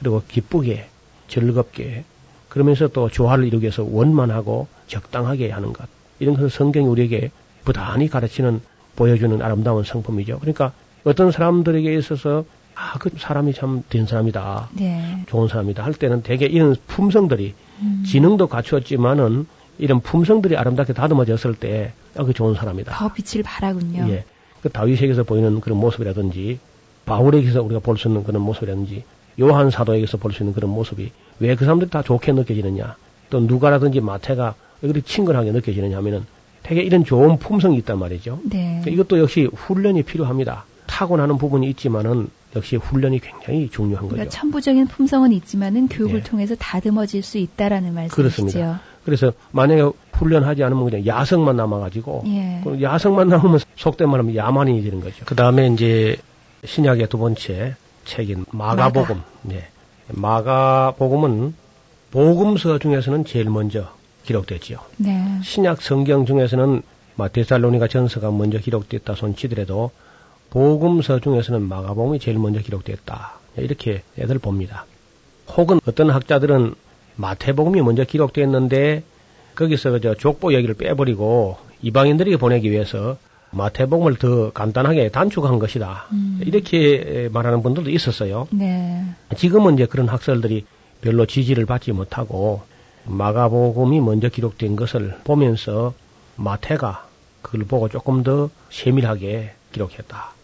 그리고 0.00 0.22
기쁘게 0.26 0.86
즐겁게 1.28 2.04
그러면서 2.48 2.88
또 2.88 3.08
조화를 3.08 3.44
이루기 3.46 3.62
위해서 3.64 3.84
원만하고 3.88 4.66
적당하게 4.88 5.50
하는 5.50 5.72
것 5.72 5.86
이런 6.18 6.34
것을 6.34 6.50
성경이 6.50 6.86
우리에게 6.86 7.30
부단히 7.64 8.08
가르치는 8.08 8.60
보여주는 8.96 9.40
아름다운 9.40 9.84
성품이죠. 9.84 10.40
그러니까 10.40 10.72
어떤 11.04 11.30
사람들에게 11.30 11.94
있어서 11.96 12.44
아 12.80 12.98
그 12.98 13.10
사람이 13.18 13.52
참 13.54 13.82
된 13.88 14.06
사람이다. 14.06 14.70
네. 14.72 15.22
좋은 15.26 15.48
사람이다 15.48 15.84
할 15.84 15.92
때는 15.94 16.22
대개 16.22 16.46
이런 16.46 16.74
품성들이 16.86 17.54
음. 17.82 18.04
지능도 18.06 18.46
갖추었지만은 18.48 19.46
이런 19.78 20.00
품성들이 20.00 20.56
아름답게 20.56 20.92
다듬어졌을 20.92 21.54
때, 21.54 21.92
아, 22.16 22.24
그 22.24 22.32
좋은 22.32 22.54
사람이다. 22.54 22.92
더 22.92 23.12
빛을 23.12 23.42
발하군요. 23.42 24.06
예. 24.10 24.24
그 24.62 24.68
다윗에게서 24.68 25.22
보이는 25.24 25.60
그런 25.60 25.78
모습이라든지, 25.78 26.58
바울에게서 27.06 27.62
우리가 27.62 27.80
볼 27.80 27.96
수 27.96 28.08
있는 28.08 28.24
그런 28.24 28.42
모습이라든지, 28.42 29.04
요한 29.40 29.70
사도에게서 29.70 30.18
볼 30.18 30.32
수 30.32 30.42
있는 30.42 30.52
그런 30.54 30.70
모습이 30.70 31.12
왜 31.38 31.54
그 31.54 31.64
사람들이 31.64 31.90
다 31.90 32.02
좋게 32.02 32.32
느껴지느냐, 32.32 32.96
또 33.30 33.40
누가라든지 33.40 34.00
마태가 34.00 34.54
왜 34.82 34.88
그렇게 34.88 35.00
친근하게 35.06 35.52
느껴지느냐 35.52 35.96
하면은 35.98 36.26
되게 36.62 36.82
이런 36.82 37.04
좋은 37.04 37.38
품성이 37.38 37.78
있단 37.78 37.98
말이죠. 37.98 38.40
네. 38.44 38.82
이것도 38.86 39.18
역시 39.18 39.48
훈련이 39.54 40.02
필요합니다. 40.02 40.64
타고나는 40.86 41.38
부분이 41.38 41.68
있지만은 41.70 42.28
역시 42.56 42.76
훈련이 42.76 43.20
굉장히 43.20 43.68
중요한 43.70 44.04
거죠. 44.04 44.16
그러니까 44.16 44.30
천부적인 44.30 44.86
품성은 44.88 45.32
있지만은 45.32 45.88
교육을 45.88 46.18
예. 46.18 46.22
통해서 46.22 46.54
다듬어질 46.56 47.22
수 47.22 47.38
있다라는 47.38 47.94
말씀이시죠. 47.94 48.16
그렇습니다. 48.16 48.80
그래서 49.04 49.32
만약에 49.52 49.82
훈련하지 50.12 50.64
않으면 50.64 50.84
그냥 50.84 51.06
야성만 51.06 51.56
남아가지고 51.56 52.24
예. 52.26 52.60
그 52.64 52.82
야성만 52.82 53.28
남으면 53.28 53.60
속된 53.76 54.10
말하면 54.10 54.34
야만이 54.34 54.82
되는 54.82 55.00
거죠. 55.00 55.24
그 55.24 55.34
다음에 55.34 55.68
이제 55.68 56.16
신약의 56.64 57.08
두 57.08 57.18
번째 57.18 57.76
책인 58.04 58.46
마가복음. 58.50 59.22
네. 59.42 59.68
마가복음은 60.08 61.54
복음서 62.10 62.78
중에서는 62.78 63.24
제일 63.24 63.48
먼저 63.48 63.88
기록됐지요. 64.24 64.78
네. 64.98 65.38
신약 65.42 65.80
성경 65.80 66.26
중에서는 66.26 66.82
마테살로니가 67.14 67.88
전서가 67.88 68.30
먼저 68.30 68.58
기록됐다 68.58 69.14
손치더라도 69.14 69.90
복음서 70.50 71.20
중에서는 71.20 71.62
마가복음이 71.62 72.18
제일 72.18 72.38
먼저 72.38 72.60
기록됐다. 72.60 73.38
이렇게 73.56 74.02
애들 74.18 74.38
봅니다. 74.38 74.86
혹은 75.56 75.80
어떤 75.86 76.10
학자들은 76.10 76.74
마태복음이 77.16 77.82
먼저 77.82 78.04
기록됐는데 78.04 79.02
거기서 79.54 79.90
그저 79.90 80.14
족보 80.14 80.54
얘기를 80.54 80.74
빼버리고 80.74 81.56
이방인들에게 81.82 82.36
보내기 82.36 82.70
위해서 82.70 83.16
마태복음을 83.52 84.16
더 84.16 84.52
간단하게 84.52 85.10
단축한 85.10 85.58
것이다. 85.58 86.06
음. 86.12 86.40
이렇게 86.44 87.28
말하는 87.32 87.62
분들도 87.62 87.90
있었어요. 87.90 88.46
네. 88.52 89.04
지금은 89.36 89.74
이제 89.74 89.86
그런 89.86 90.08
학설들이 90.08 90.66
별로 91.00 91.26
지지를 91.26 91.66
받지 91.66 91.92
못하고 91.92 92.62
마가복음이 93.06 94.00
먼저 94.00 94.28
기록된 94.28 94.76
것을 94.76 95.16
보면서 95.24 95.94
마태가 96.36 97.08
그걸 97.42 97.64
보고 97.64 97.88
조금 97.88 98.22
더 98.22 98.50
세밀하게 98.70 99.52
기록했다. 99.72 100.39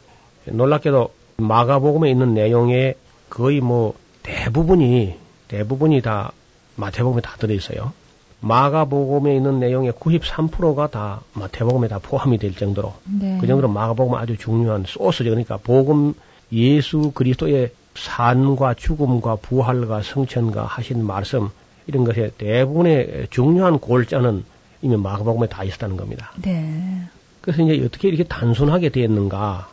놀랍게도 0.47 1.11
마가복음에 1.37 2.11
있는 2.11 2.35
내용의 2.35 2.95
거의 3.31 3.61
뭐 3.61 3.95
대부분이 4.23 5.15
대부분이 5.49 6.03
다 6.03 6.33
마태복음에 6.77 7.21
다 7.21 7.37
들어 7.39 7.55
있어요. 7.55 7.93
마가복음에 8.41 9.35
있는 9.35 9.59
내용의 9.61 9.93
93%가 9.93 10.89
다 10.89 11.23
마태복음에 11.33 11.89
다 11.89 11.99
포함이 11.99 12.39
될 12.39 12.55
정도로 12.55 12.95
네. 13.05 13.39
그 13.41 13.47
정도로 13.47 13.69
마가복음은 13.69 14.19
아주 14.19 14.37
중요한 14.37 14.85
소스죠. 14.87 15.31
그러니까 15.31 15.57
복음 15.57 16.15
예수 16.53 17.13
그리스도의 17.13 17.73
산과 17.95 18.75
죽음과 18.75 19.37
부활과 19.37 20.03
성천과 20.03 20.65
하신 20.65 21.05
말씀 21.05 21.49
이런 21.87 22.05
것의 22.05 22.33
대부분의 22.37 23.29
중요한 23.31 23.79
골자는 23.79 24.45
이미 24.83 24.97
마가복음에 24.97 25.49
다 25.49 25.65
있었다는 25.65 25.97
겁니다. 25.97 26.33
네. 26.43 27.03
그래서 27.41 27.63
이제 27.63 27.85
어떻게 27.85 28.09
이렇게 28.09 28.25
단순하게 28.25 28.91
되었는가? 28.91 29.69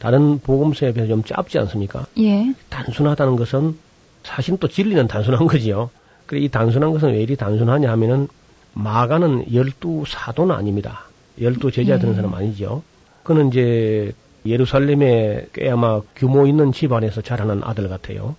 다른 0.00 0.40
복음서에 0.40 0.92
비해서 0.92 1.10
좀 1.12 1.22
짧지 1.22 1.58
않습니까? 1.60 2.06
예. 2.18 2.52
단순하다는 2.70 3.36
것은 3.36 3.76
사실 4.24 4.56
또 4.58 4.66
진리는 4.66 5.06
단순한 5.06 5.46
거지요. 5.46 5.90
그래 6.26 6.40
이 6.40 6.48
단순한 6.48 6.90
것은 6.92 7.12
왜 7.12 7.22
이리 7.22 7.36
단순하냐 7.36 7.90
하면은 7.92 8.26
마가는 8.72 9.52
열두 9.52 10.04
사도는 10.06 10.54
아닙니다. 10.54 11.04
열두 11.40 11.70
제자 11.70 11.98
되는 11.98 12.12
예. 12.12 12.16
사람 12.16 12.34
아니죠. 12.34 12.82
그는 13.22 13.48
이제 13.48 14.12
예루살렘에 14.46 15.46
꽤 15.52 15.68
아마 15.70 16.00
규모 16.16 16.46
있는 16.46 16.72
집안에서 16.72 17.20
자라난 17.20 17.60
아들 17.62 17.88
같아요. 17.88 18.36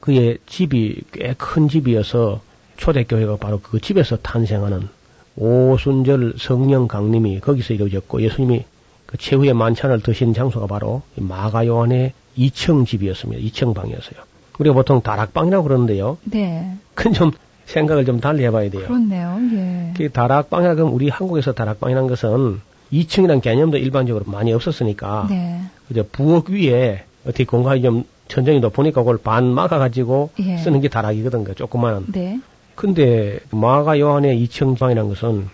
그의 0.00 0.38
집이 0.46 1.02
꽤 1.12 1.34
큰 1.38 1.68
집이어서 1.68 2.40
초대교회가 2.76 3.36
바로 3.36 3.60
그 3.62 3.80
집에서 3.80 4.16
탄생하는 4.16 4.88
오순절 5.36 6.34
성령 6.38 6.88
강림이 6.88 7.40
거기서 7.40 7.74
이루어졌고 7.74 8.22
예수님이 8.22 8.64
그 9.10 9.16
최후의 9.18 9.54
만찬을 9.54 10.02
드신 10.02 10.34
장소가 10.34 10.68
바로 10.68 11.02
이 11.18 11.20
마가 11.20 11.66
요한의 11.66 12.12
2층 12.38 12.86
집이었습니다. 12.86 13.42
2층 13.42 13.74
방이었어요. 13.74 14.20
우리가 14.60 14.72
보통 14.72 15.02
다락방이라고 15.02 15.64
그러는데요. 15.64 16.16
네. 16.22 16.76
그건 16.94 17.12
좀 17.12 17.30
생각을 17.64 18.04
좀 18.04 18.20
달리 18.20 18.44
해봐야 18.44 18.70
돼요. 18.70 18.86
그렇네요. 18.86 19.36
예. 19.52 19.94
그 19.96 20.12
다락방이라 20.12 20.76
그러면 20.76 20.94
우리 20.94 21.08
한국에서 21.08 21.54
다락방이라는 21.54 22.08
것은 22.08 22.60
2층이라는 22.92 23.42
개념도 23.42 23.78
일반적으로 23.78 24.24
많이 24.28 24.52
없었으니까 24.52 25.26
네. 25.28 25.60
그저 25.88 26.04
부엌 26.12 26.48
위에 26.50 27.02
어떻게 27.24 27.44
공간이 27.44 27.82
좀 27.82 28.04
천정이 28.28 28.60
높으니까 28.60 29.00
그걸 29.00 29.18
반 29.18 29.46
막아가지고 29.46 30.30
예. 30.38 30.58
쓰는 30.58 30.80
게 30.80 30.88
다락이거든, 30.88 31.42
그 31.42 31.56
조그마한. 31.56 32.06
네. 32.12 32.38
근데 32.76 33.40
마가 33.50 33.98
요한의 33.98 34.40
2층 34.46 34.78
방이라는 34.78 35.08
것은 35.10 35.48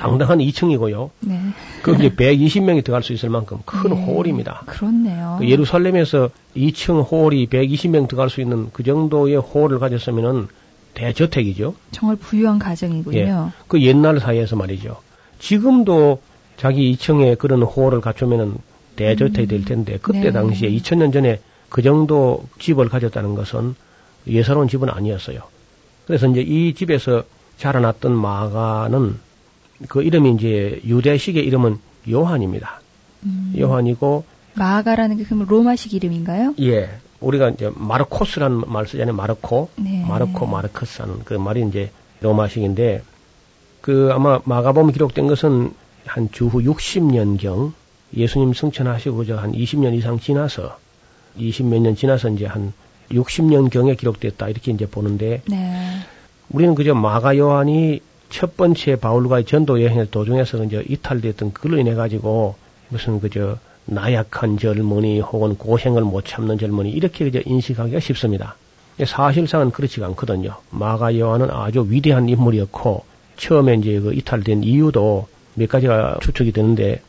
당당한 0.00 0.38
2층이고요. 0.38 1.10
네. 1.20 1.38
거기에 1.82 2.10
120명이 2.10 2.82
들어갈 2.82 3.02
수 3.02 3.12
있을 3.12 3.28
만큼 3.28 3.58
큰 3.66 3.90
네. 3.90 4.02
홀입니다. 4.02 4.62
그렇네요. 4.64 5.36
그 5.38 5.48
예루살렘에서 5.48 6.30
2층 6.56 7.04
홀이 7.10 7.48
120명 7.48 8.08
들어갈 8.08 8.30
수 8.30 8.40
있는 8.40 8.70
그 8.72 8.82
정도의 8.82 9.36
홀을 9.36 9.78
가졌으면은 9.78 10.48
대저택이죠. 10.94 11.74
정말 11.90 12.16
부유한 12.16 12.58
가정이군요. 12.58 13.52
그 13.68 13.82
옛날 13.82 14.18
사이에서 14.20 14.56
말이죠. 14.56 14.96
지금도 15.38 16.20
자기 16.56 16.94
2층에 16.94 17.36
그런 17.36 17.62
홀을 17.62 18.00
갖추면은 18.00 18.54
대저택이 18.96 19.46
될 19.46 19.64
텐데 19.66 19.98
그때 20.00 20.20
네. 20.20 20.32
당시에 20.32 20.70
2000년 20.70 21.12
전에 21.12 21.40
그 21.68 21.82
정도 21.82 22.46
집을 22.58 22.88
가졌다는 22.88 23.34
것은 23.34 23.74
예사로운 24.26 24.66
집은 24.66 24.88
아니었어요. 24.88 25.40
그래서 26.06 26.26
이제 26.26 26.40
이 26.40 26.74
집에서 26.74 27.22
자라났던 27.58 28.16
마가는 28.16 29.29
그 29.88 30.02
이름이 30.02 30.32
이제 30.32 30.80
유대식의 30.84 31.44
이름은 31.44 31.78
요한입니다. 32.10 32.80
음. 33.24 33.54
요한이고 33.58 34.24
마아가라는 34.54 35.16
게 35.16 35.24
그럼 35.24 35.46
로마식 35.46 35.94
이름인가요? 35.94 36.54
예 36.60 36.90
우리가 37.20 37.50
이제 37.50 37.70
마르코스라는 37.74 38.64
말 38.66 38.86
쓰잖아요. 38.86 39.14
마르코, 39.14 39.68
네. 39.76 40.04
마르코, 40.06 40.46
마르크스 40.46 41.02
하는 41.02 41.18
그 41.24 41.34
말이 41.34 41.66
이제 41.66 41.90
로마식인데 42.20 43.02
그 43.80 44.10
아마 44.12 44.40
마가복음 44.44 44.92
기록된 44.92 45.26
것은 45.26 45.72
한 46.06 46.30
주후 46.32 46.62
60년경 46.62 47.72
예수님 48.16 48.52
승천하시고 48.52 49.24
저한 49.26 49.52
20년 49.52 49.94
이상 49.94 50.18
지나서 50.18 50.78
20몇 51.38 51.80
년 51.80 51.94
지나서 51.94 52.30
이제 52.30 52.46
한 52.46 52.72
60년경에 53.10 53.96
기록됐다 53.96 54.48
이렇게 54.48 54.72
이제 54.72 54.86
보는데 54.86 55.42
네. 55.48 55.96
우리는 56.50 56.74
그저 56.74 56.94
마가 56.94 57.36
요한이 57.36 58.00
첫 58.30 58.56
번째 58.56 58.96
바울과의 58.96 59.44
전도 59.44 59.82
여행을 59.82 60.10
도중에서 60.10 60.64
이제 60.64 60.84
이탈됐던 60.88 61.52
그걸로 61.52 61.78
인해 61.78 61.94
가지고 61.94 62.54
무슨 62.88 63.20
그저 63.20 63.58
나약한 63.84 64.56
젊은이 64.56 65.20
혹은 65.20 65.56
고생을 65.56 66.02
못 66.02 66.24
참는 66.24 66.56
젊은이 66.56 66.90
이렇게 66.90 67.24
그저 67.24 67.40
인식하기가 67.44 68.00
쉽습니다. 68.00 68.54
사실상은 69.04 69.70
그렇지가 69.70 70.06
않거든요. 70.06 70.56
마가 70.70 71.18
요한은 71.18 71.50
아주 71.50 71.86
위대한 71.88 72.28
인물이었고 72.28 73.04
처음에 73.36 73.74
이제 73.74 73.98
그 73.98 74.14
이탈된 74.14 74.62
이유도 74.62 75.26
몇 75.54 75.68
가지가 75.68 76.18
추측이 76.22 76.52
되는데 76.52 77.00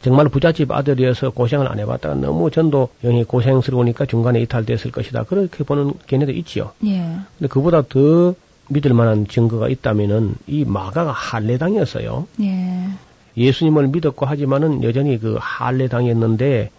정말 0.00 0.28
부잣집 0.28 0.70
아들이어서 0.70 1.30
고생을 1.30 1.66
안 1.66 1.80
해봤다가 1.80 2.14
너무 2.14 2.50
전도 2.50 2.90
여행이 3.02 3.24
고생스러우니까 3.24 4.06
중간에 4.06 4.40
이탈됐을 4.42 4.92
것이다. 4.92 5.24
그렇게 5.24 5.64
보는 5.64 5.94
견해도 6.06 6.30
있지요. 6.32 6.70
예. 6.86 7.16
근데 7.38 7.48
그보다 7.48 7.82
더 7.82 8.34
믿을 8.68 8.92
만한 8.94 9.26
증거가 9.26 9.68
있다면은 9.68 10.34
이 10.46 10.64
마가가 10.64 11.12
할례당이었어요. 11.12 12.26
예. 12.42 12.88
예수님을 13.36 13.88
믿었고 13.88 14.26
하지만은 14.26 14.82
여전히 14.82 15.18
그 15.18 15.36
할례당이었는데 15.40 16.70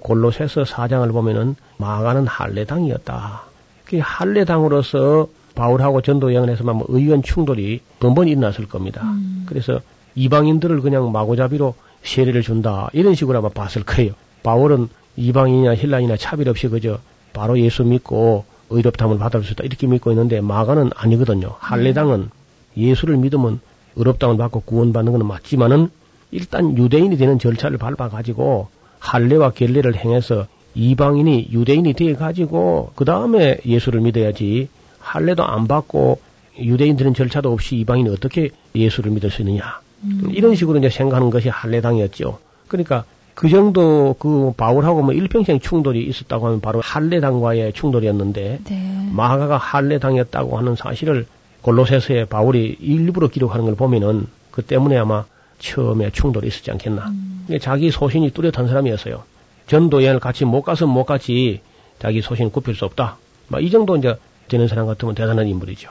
골로새서 0.00 0.62
4장을 0.62 1.10
보면은 1.12 1.56
마가는 1.78 2.26
할례당이었다. 2.26 3.42
그 3.84 3.98
할례당으로서 4.02 5.28
바울하고 5.54 6.00
전도 6.00 6.32
여행에서만 6.34 6.76
뭐 6.76 6.86
의견 6.88 7.22
충돌이 7.22 7.80
번번이 8.00 8.30
일어났을 8.30 8.66
겁니다. 8.68 9.02
음. 9.02 9.44
그래서 9.46 9.80
이방인들을 10.14 10.80
그냥 10.80 11.12
마구잡이로 11.12 11.74
세례를 12.02 12.42
준다 12.42 12.88
이런 12.92 13.14
식으로 13.14 13.38
아마 13.38 13.48
봤을 13.48 13.82
거예요. 13.82 14.12
바울은 14.42 14.88
이방인이나 15.16 15.74
힐란이나 15.74 16.16
차별 16.16 16.48
없이 16.48 16.68
그저 16.68 16.98
바로 17.32 17.58
예수 17.58 17.84
믿고 17.84 18.44
의롭담을 18.72 19.18
받을 19.18 19.42
수 19.42 19.52
있다 19.52 19.64
이렇게 19.64 19.86
믿고 19.86 20.10
있는데 20.12 20.40
마가는 20.40 20.90
아니거든요. 20.94 21.54
할례당은 21.58 22.30
예수를 22.76 23.16
믿으면 23.16 23.60
의롭담을 23.96 24.36
받고 24.36 24.60
구원받는 24.60 25.12
건 25.12 25.26
맞지만은 25.26 25.90
일단 26.30 26.76
유대인이 26.76 27.16
되는 27.16 27.38
절차를 27.38 27.78
밟아 27.78 28.08
가지고 28.08 28.68
할례와 28.98 29.50
결례를 29.50 29.96
행해서 29.96 30.46
이방인이 30.74 31.50
유대인이 31.52 31.92
되어 31.92 32.16
가지고 32.16 32.92
그 32.94 33.04
다음에 33.04 33.58
예수를 33.66 34.00
믿어야지 34.00 34.68
할례도 34.98 35.44
안 35.44 35.66
받고 35.66 36.18
유대인 36.58 36.96
되는 36.96 37.12
절차도 37.12 37.52
없이 37.52 37.76
이방인이 37.76 38.08
어떻게 38.08 38.50
예수를 38.74 39.10
믿을 39.10 39.30
수 39.30 39.42
있느냐 39.42 39.80
음. 40.04 40.30
이런 40.30 40.54
식으로 40.54 40.78
이제 40.78 40.88
생각하는 40.88 41.30
것이 41.30 41.48
할례당이었죠. 41.48 42.38
그러니까 42.68 43.04
그 43.34 43.48
정도 43.48 44.14
그 44.18 44.52
바울하고 44.56 45.02
뭐 45.02 45.12
일평생 45.14 45.60
충돌이 45.60 46.04
있었다고 46.04 46.46
하면 46.46 46.60
바로 46.60 46.80
할례당과의 46.80 47.72
충돌이었는데 47.72 48.60
네. 48.64 49.08
마가가 49.12 49.56
할례당이었다고 49.56 50.58
하는 50.58 50.76
사실을 50.76 51.26
골로새서에 51.62 52.26
바울이 52.26 52.76
일부러 52.80 53.28
기록하는 53.28 53.64
걸 53.64 53.74
보면은 53.74 54.26
그 54.50 54.62
때문에 54.62 54.96
아마 54.98 55.24
처음에 55.58 56.10
충돌이 56.10 56.48
있었지 56.48 56.70
않겠나. 56.70 57.08
음. 57.08 57.46
자기 57.60 57.90
소신이 57.90 58.30
뚜렷한 58.30 58.68
사람이었어요. 58.68 59.22
전도 59.66 60.02
여행을 60.02 60.20
같이 60.20 60.44
못 60.44 60.62
가서 60.62 60.86
못 60.86 61.04
갔지 61.04 61.60
자기 61.98 62.20
소신을 62.20 62.50
굽힐 62.50 62.74
수 62.74 62.84
없다. 62.84 63.16
막 63.48 63.60
이 63.62 63.70
정도 63.70 63.96
이제 63.96 64.16
되는 64.48 64.66
사람 64.68 64.86
같으면 64.86 65.14
대단한 65.14 65.46
인물이죠. 65.46 65.90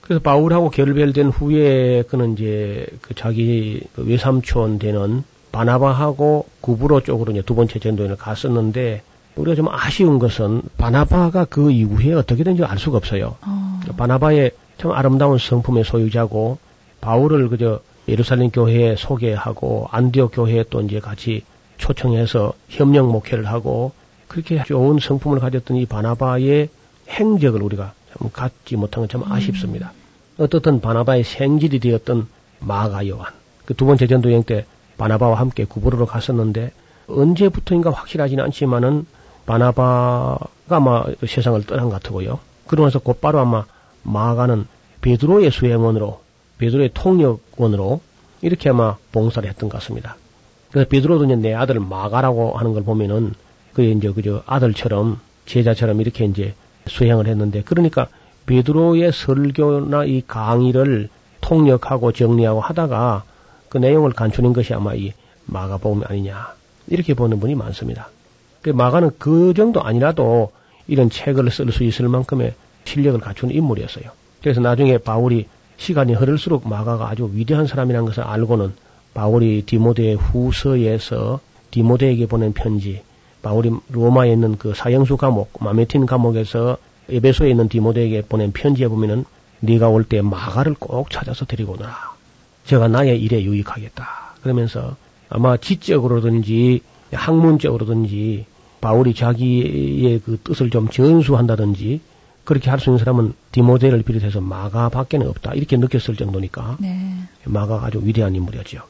그래서 0.00 0.20
바울하고 0.20 0.70
결별된 0.70 1.28
후에 1.28 2.02
그는 2.08 2.32
이제 2.32 2.86
그 3.02 3.14
자기 3.14 3.80
그 3.94 4.04
외삼촌 4.04 4.78
되는 4.78 5.22
바나바하고 5.52 6.46
구브로 6.60 7.00
쪽으로 7.02 7.32
이제 7.32 7.42
두 7.42 7.54
번째 7.54 7.78
전도연을 7.78 8.16
갔었는데 8.16 9.02
우리가 9.36 9.54
좀 9.54 9.68
아쉬운 9.68 10.18
것은 10.18 10.62
바나바가 10.78 11.44
그 11.46 11.70
이후에 11.70 12.12
어떻게 12.14 12.44
된지 12.44 12.64
알 12.64 12.78
수가 12.78 12.96
없어요. 12.96 13.36
어. 13.46 13.80
바나바의 13.96 14.50
참 14.78 14.92
아름다운 14.92 15.38
성품의 15.38 15.84
소유자고 15.84 16.58
바울을 17.00 17.48
그저 17.48 17.80
예루살렘 18.08 18.50
교회에 18.50 18.96
소개하고 18.96 19.88
안디옥 19.90 20.32
교회에 20.34 20.64
또 20.70 20.80
이제 20.80 20.98
같이 20.98 21.44
초청해서 21.76 22.52
협력 22.68 23.08
목회를 23.10 23.46
하고 23.46 23.92
그렇게 24.26 24.62
좋은 24.64 24.98
성품을 24.98 25.38
가졌던 25.40 25.76
이 25.76 25.86
바나바의 25.86 26.68
행적을 27.08 27.62
우리가 27.62 27.92
참 28.18 28.30
갖지 28.32 28.76
못한 28.76 29.06
건 29.06 29.08
참 29.08 29.32
아쉽습니다. 29.32 29.92
어떻든 30.38 30.80
바나바의 30.80 31.24
생질이 31.24 31.78
되었던 31.80 32.26
마가 32.60 33.06
요한 33.08 33.32
그 33.64 33.74
두 33.74 33.84
번째 33.86 34.06
전도 34.06 34.30
여행 34.30 34.42
때 34.42 34.64
바나바와 34.98 35.38
함께 35.38 35.64
구부로로 35.64 36.06
갔었는데 36.06 36.72
언제부터인가 37.08 37.90
확실하지는 37.90 38.44
않지만은 38.44 39.06
바나바가 39.46 40.48
아마 40.68 41.04
세상을 41.26 41.64
떠난 41.64 41.88
것 41.88 42.02
같고요. 42.02 42.38
그러면서 42.66 42.98
곧바로 42.98 43.38
아마 43.38 43.64
마가는 44.02 44.66
베드로의 45.00 45.50
수행원으로 45.50 46.20
베드로의 46.58 46.90
통역원으로 46.92 48.00
이렇게 48.42 48.68
아마 48.68 48.96
봉사를 49.12 49.48
했던 49.48 49.68
것 49.68 49.78
같습니다. 49.78 50.16
그래서 50.70 50.88
베드로도 50.88 51.24
이제 51.24 51.36
내 51.36 51.54
아들 51.54 51.80
마가라고 51.80 52.58
하는 52.58 52.74
걸 52.74 52.84
보면은 52.84 53.34
그 53.72 53.82
이제 53.82 54.10
그저 54.12 54.42
아들처럼 54.46 55.20
제자처럼 55.46 56.00
이렇게 56.00 56.24
이제 56.24 56.54
수행을 56.86 57.26
했는데 57.26 57.62
그러니까 57.62 58.08
베드로의 58.46 59.12
설교나 59.12 60.04
이 60.04 60.22
강의를 60.26 61.08
통역하고 61.40 62.12
정리하고 62.12 62.60
하다가 62.60 63.24
그 63.68 63.78
내용을 63.78 64.12
간추린 64.12 64.52
것이 64.52 64.74
아마 64.74 64.94
이 64.94 65.12
마가복음 65.46 66.02
아니냐 66.06 66.54
이렇게 66.88 67.14
보는 67.14 67.40
분이 67.40 67.54
많습니다. 67.54 68.10
그 68.62 68.70
마가는 68.70 69.12
그 69.18 69.54
정도 69.54 69.82
아니라도 69.82 70.52
이런 70.86 71.10
책을 71.10 71.50
쓸 71.50 71.70
수 71.72 71.84
있을 71.84 72.08
만큼의 72.08 72.54
실력을 72.84 73.18
갖춘 73.20 73.50
인물이었어요. 73.50 74.10
그래서 74.42 74.60
나중에 74.60 74.98
바울이 74.98 75.46
시간이 75.76 76.14
흐를수록 76.14 76.66
마가가 76.68 77.08
아주 77.08 77.30
위대한 77.32 77.66
사람이라는 77.66 78.06
것을 78.06 78.22
알고는 78.22 78.72
바울이 79.14 79.62
디모데 79.66 80.14
후서에서 80.14 81.40
디모데에게 81.70 82.26
보낸 82.26 82.52
편지, 82.52 83.02
바울이 83.42 83.70
로마에 83.90 84.32
있는 84.32 84.56
그 84.58 84.74
사형수 84.74 85.16
감옥, 85.16 85.52
마메틴 85.60 86.06
감옥에서 86.06 86.78
에베소에 87.08 87.50
있는 87.50 87.68
디모데에게 87.68 88.22
보낸 88.22 88.52
편지에 88.52 88.88
보면은 88.88 89.24
네가 89.60 89.88
올 89.88 90.04
때 90.04 90.22
마가를 90.22 90.74
꼭 90.78 91.10
찾아서 91.10 91.44
데리고 91.44 91.72
오너라. 91.74 92.17
제가 92.68 92.86
나의 92.88 93.18
일에 93.20 93.42
유익하겠다. 93.42 94.06
그러면서 94.42 94.96
아마 95.30 95.56
지적으로든지 95.56 96.82
학문적으로든지 97.12 98.44
바울이 98.82 99.14
자기의 99.14 100.20
그 100.24 100.38
뜻을 100.44 100.68
좀 100.70 100.88
전수한다든지 100.88 102.00
그렇게 102.44 102.70
할 102.70 102.78
수 102.78 102.90
있는 102.90 102.98
사람은 102.98 103.32
디모데를 103.52 104.02
비롯해서 104.02 104.40
마가 104.40 104.88
밖에는 104.90 105.26
없다. 105.28 105.52
이렇게 105.54 105.76
느꼈을 105.78 106.16
정도니까 106.16 106.76
네. 106.80 107.14
마가가 107.44 107.86
아주 107.86 108.00
위대한 108.04 108.34
인물이었죠. 108.34 108.82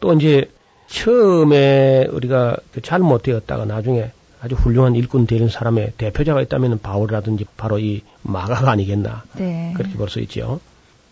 또 0.00 0.12
이제 0.14 0.48
처음에 0.88 2.06
우리가 2.12 2.56
그 2.72 2.80
잘못되었다가 2.80 3.64
나중에 3.64 4.10
아주 4.40 4.54
훌륭한 4.54 4.94
일꾼 4.94 5.26
되는 5.26 5.48
사람의 5.48 5.92
대표자가 5.98 6.40
있다면 6.42 6.80
바울이라든지 6.80 7.44
바로 7.56 7.78
이 7.78 8.02
마가가 8.22 8.70
아니겠나 8.70 9.24
네. 9.36 9.72
그렇게 9.76 9.94
볼 9.96 10.08
수 10.08 10.20
있죠. 10.20 10.60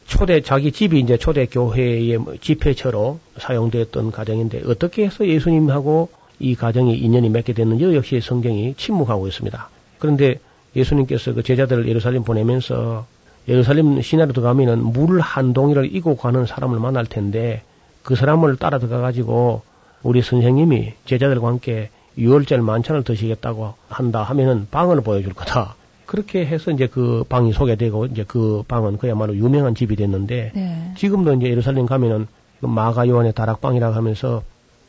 초대 0.09 0.41
자기 0.41 0.73
집이 0.73 0.99
이제 0.99 1.19
초대 1.19 1.47
교회의 1.47 2.17
뭐 2.17 2.35
집회처로 2.41 3.21
사용되었던 3.37 4.11
가정인데 4.11 4.63
어떻게 4.67 5.05
해서 5.05 5.27
예수님하고 5.27 6.09
이 6.41 6.55
가정이 6.55 6.97
인연이 6.97 7.29
맺게 7.29 7.53
됐는지 7.53 7.85
역시 7.95 8.21
성경이 8.21 8.75
침묵하고 8.77 9.29
있습니다. 9.29 9.69
그런데 9.99 10.41
예수님께서 10.75 11.35
그 11.35 11.43
제자들을 11.43 11.87
예루살렘 11.89 12.25
보내면서 12.25 13.07
예루살렘 13.49 14.01
시내로 14.01 14.33
들어가면은 14.33 14.83
물 14.83 15.21
한 15.21 15.53
동이를 15.53 15.95
이고 15.95 16.17
가는 16.17 16.47
사람을 16.47 16.79
만날 16.81 17.05
텐데 17.07 17.63
그 18.03 18.17
사람을 18.17 18.57
따라 18.57 18.79
들어가 18.79 19.01
가지고 19.01 19.63
우리 20.03 20.23
선생님이 20.23 20.95
제자들과 21.05 21.49
함께 21.49 21.91
유월절 22.17 22.63
만찬을 22.63 23.05
드시겠다고 23.05 23.75
한다 23.89 24.23
하면은 24.23 24.69
방을 24.71 25.03
보여줄 25.03 25.35
거다. 25.35 25.77
그렇게 26.09 26.47
해서 26.47 26.71
이제 26.71 26.87
그 26.87 27.23
방이 27.29 27.53
소개되고 27.53 28.07
이제 28.07 28.25
그 28.27 28.63
방은 28.67 28.97
그야말로 28.97 29.37
유명한 29.37 29.75
집이 29.75 29.95
됐는데 29.95 30.53
네. 30.55 30.93
지금도 30.97 31.35
이제 31.35 31.49
예루살렘 31.51 31.85
가면은 31.85 32.27
그 32.61 32.67
마가 32.67 33.07
요한의 33.07 33.35
다락방이라고 33.35 33.95
하면서 33.95 34.43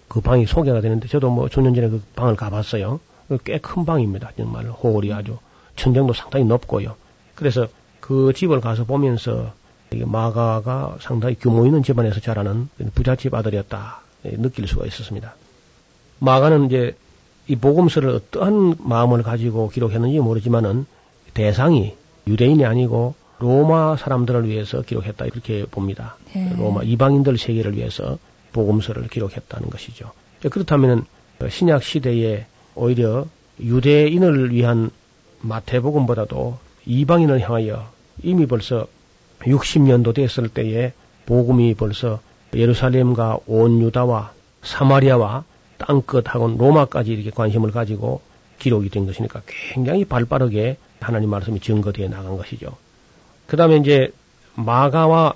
그 0.07 0.22
방이 0.22 0.45
소개가 0.45 0.80
되는데 0.80 1.09
저도 1.09 1.30
뭐 1.30 1.49
조 1.49 1.59
년 1.61 1.76
전에 1.76 1.89
그 1.89 2.01
방을 2.15 2.38
가봤어요. 2.38 3.01
꽤 3.43 3.59
큰 3.59 3.84
방입니다. 3.84 4.32
정말 4.38 4.67
홀이 4.70 5.11
아주 5.11 5.38
천정도 5.76 6.13
상당히 6.13 6.45
높고요. 6.45 6.95
그래서 7.36 7.67
그 7.99 8.32
집을 8.34 8.61
가서 8.61 8.86
보면서 8.86 9.51
마가가 9.91 10.97
상당히 11.01 11.36
규모 11.36 11.65
있는 11.65 11.84
집안에서 11.84 12.22
자라는 12.22 12.70
부잣집 12.95 13.34
아들이었다 13.34 13.99
예, 14.26 14.32
느낄 14.38 14.67
수가 14.67 14.86
있었습니다. 14.86 15.36
마가는 16.20 16.65
이제 16.67 16.95
이 17.49 17.57
복음서를 17.57 18.09
어떠한 18.09 18.76
마음을 18.80 19.22
가지고 19.22 19.70
기록했는지 19.70 20.20
모르지만은 20.20 20.86
대상이 21.39 21.93
유대인이 22.27 22.65
아니고 22.65 23.15
로마 23.39 23.95
사람들을 23.95 24.49
위해서 24.49 24.81
기록했다 24.81 25.23
이렇게 25.23 25.63
봅니다. 25.71 26.17
네. 26.35 26.53
로마 26.57 26.83
이방인들 26.83 27.37
세계를 27.37 27.77
위해서 27.77 28.17
복음서를 28.51 29.07
기록했다는 29.07 29.69
것이죠. 29.69 30.11
그렇다면은 30.41 31.05
신약 31.49 31.81
시대에 31.81 32.45
오히려 32.75 33.25
유대인을 33.61 34.51
위한 34.51 34.91
마태복음보다도 35.39 36.57
이방인을 36.85 37.39
향하여 37.39 37.89
이미 38.21 38.45
벌써 38.45 38.87
60년도 39.39 40.13
됐을 40.13 40.49
때에 40.49 40.91
복음이 41.25 41.75
벌써 41.75 42.19
예루살렘과 42.53 43.37
온 43.47 43.79
유다와 43.79 44.33
사마리아와 44.63 45.45
땅끝하고 45.77 46.57
로마까지 46.57 47.13
이렇게 47.13 47.29
관심을 47.29 47.71
가지고 47.71 48.19
기록이 48.60 48.89
된 48.89 49.05
것이니까 49.05 49.41
굉장히 49.47 50.05
발빠르게 50.05 50.78
하나님 50.99 51.30
말씀이 51.30 51.60
증거되어 51.60 52.10
나간 52.10 52.38
것이죠. 52.38 52.78
그 53.47 53.57
다음에 53.57 53.78
이제 53.78 54.12
마가와 54.55 55.34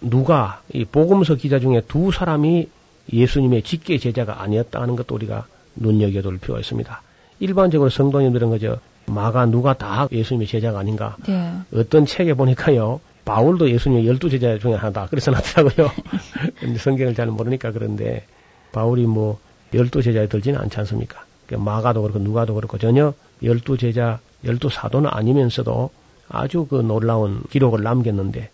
누가 0.00 0.60
이 0.72 0.84
복음서 0.84 1.36
기자 1.36 1.58
중에 1.58 1.82
두 1.88 2.10
사람이 2.10 2.68
예수님의 3.12 3.62
직계 3.62 3.98
제자가 3.98 4.42
아니었다 4.42 4.80
하는 4.80 4.96
것도 4.96 5.14
우리가 5.14 5.46
눈여겨둘 5.76 6.38
필요가 6.38 6.60
있습니다. 6.60 7.02
일반적으로 7.40 7.90
성도님들은 7.90 8.50
그저 8.50 8.78
마가 9.06 9.46
누가 9.46 9.74
다 9.74 10.08
예수님의 10.10 10.46
제자가 10.46 10.78
아닌가. 10.78 11.16
네. 11.26 11.52
어떤 11.74 12.06
책에 12.06 12.34
보니까요. 12.34 13.00
바울도 13.24 13.70
예수님의 13.70 14.06
열두 14.06 14.30
제자 14.30 14.58
중에 14.58 14.74
하나다. 14.74 15.06
그래서 15.08 15.30
나더라고요. 15.30 15.90
근데 16.60 16.76
성경을 16.78 17.14
잘 17.14 17.26
모르니까 17.26 17.72
그런데 17.72 18.26
바울이 18.72 19.06
뭐 19.06 19.38
열두 19.72 20.02
제자에 20.02 20.28
들지는 20.28 20.60
않지 20.60 20.78
않습니까? 20.80 21.24
그러니까 21.46 21.70
마가도 21.70 22.02
그렇고 22.02 22.18
누가도 22.18 22.54
그렇고 22.54 22.78
전혀 22.78 23.12
열두 23.42 23.76
제자, 23.78 24.20
열두 24.44 24.68
사도는 24.70 25.10
아니면서도 25.12 25.90
아주 26.28 26.66
그 26.66 26.76
놀라운 26.76 27.42
기록을 27.50 27.82
남겼는데 27.82 28.50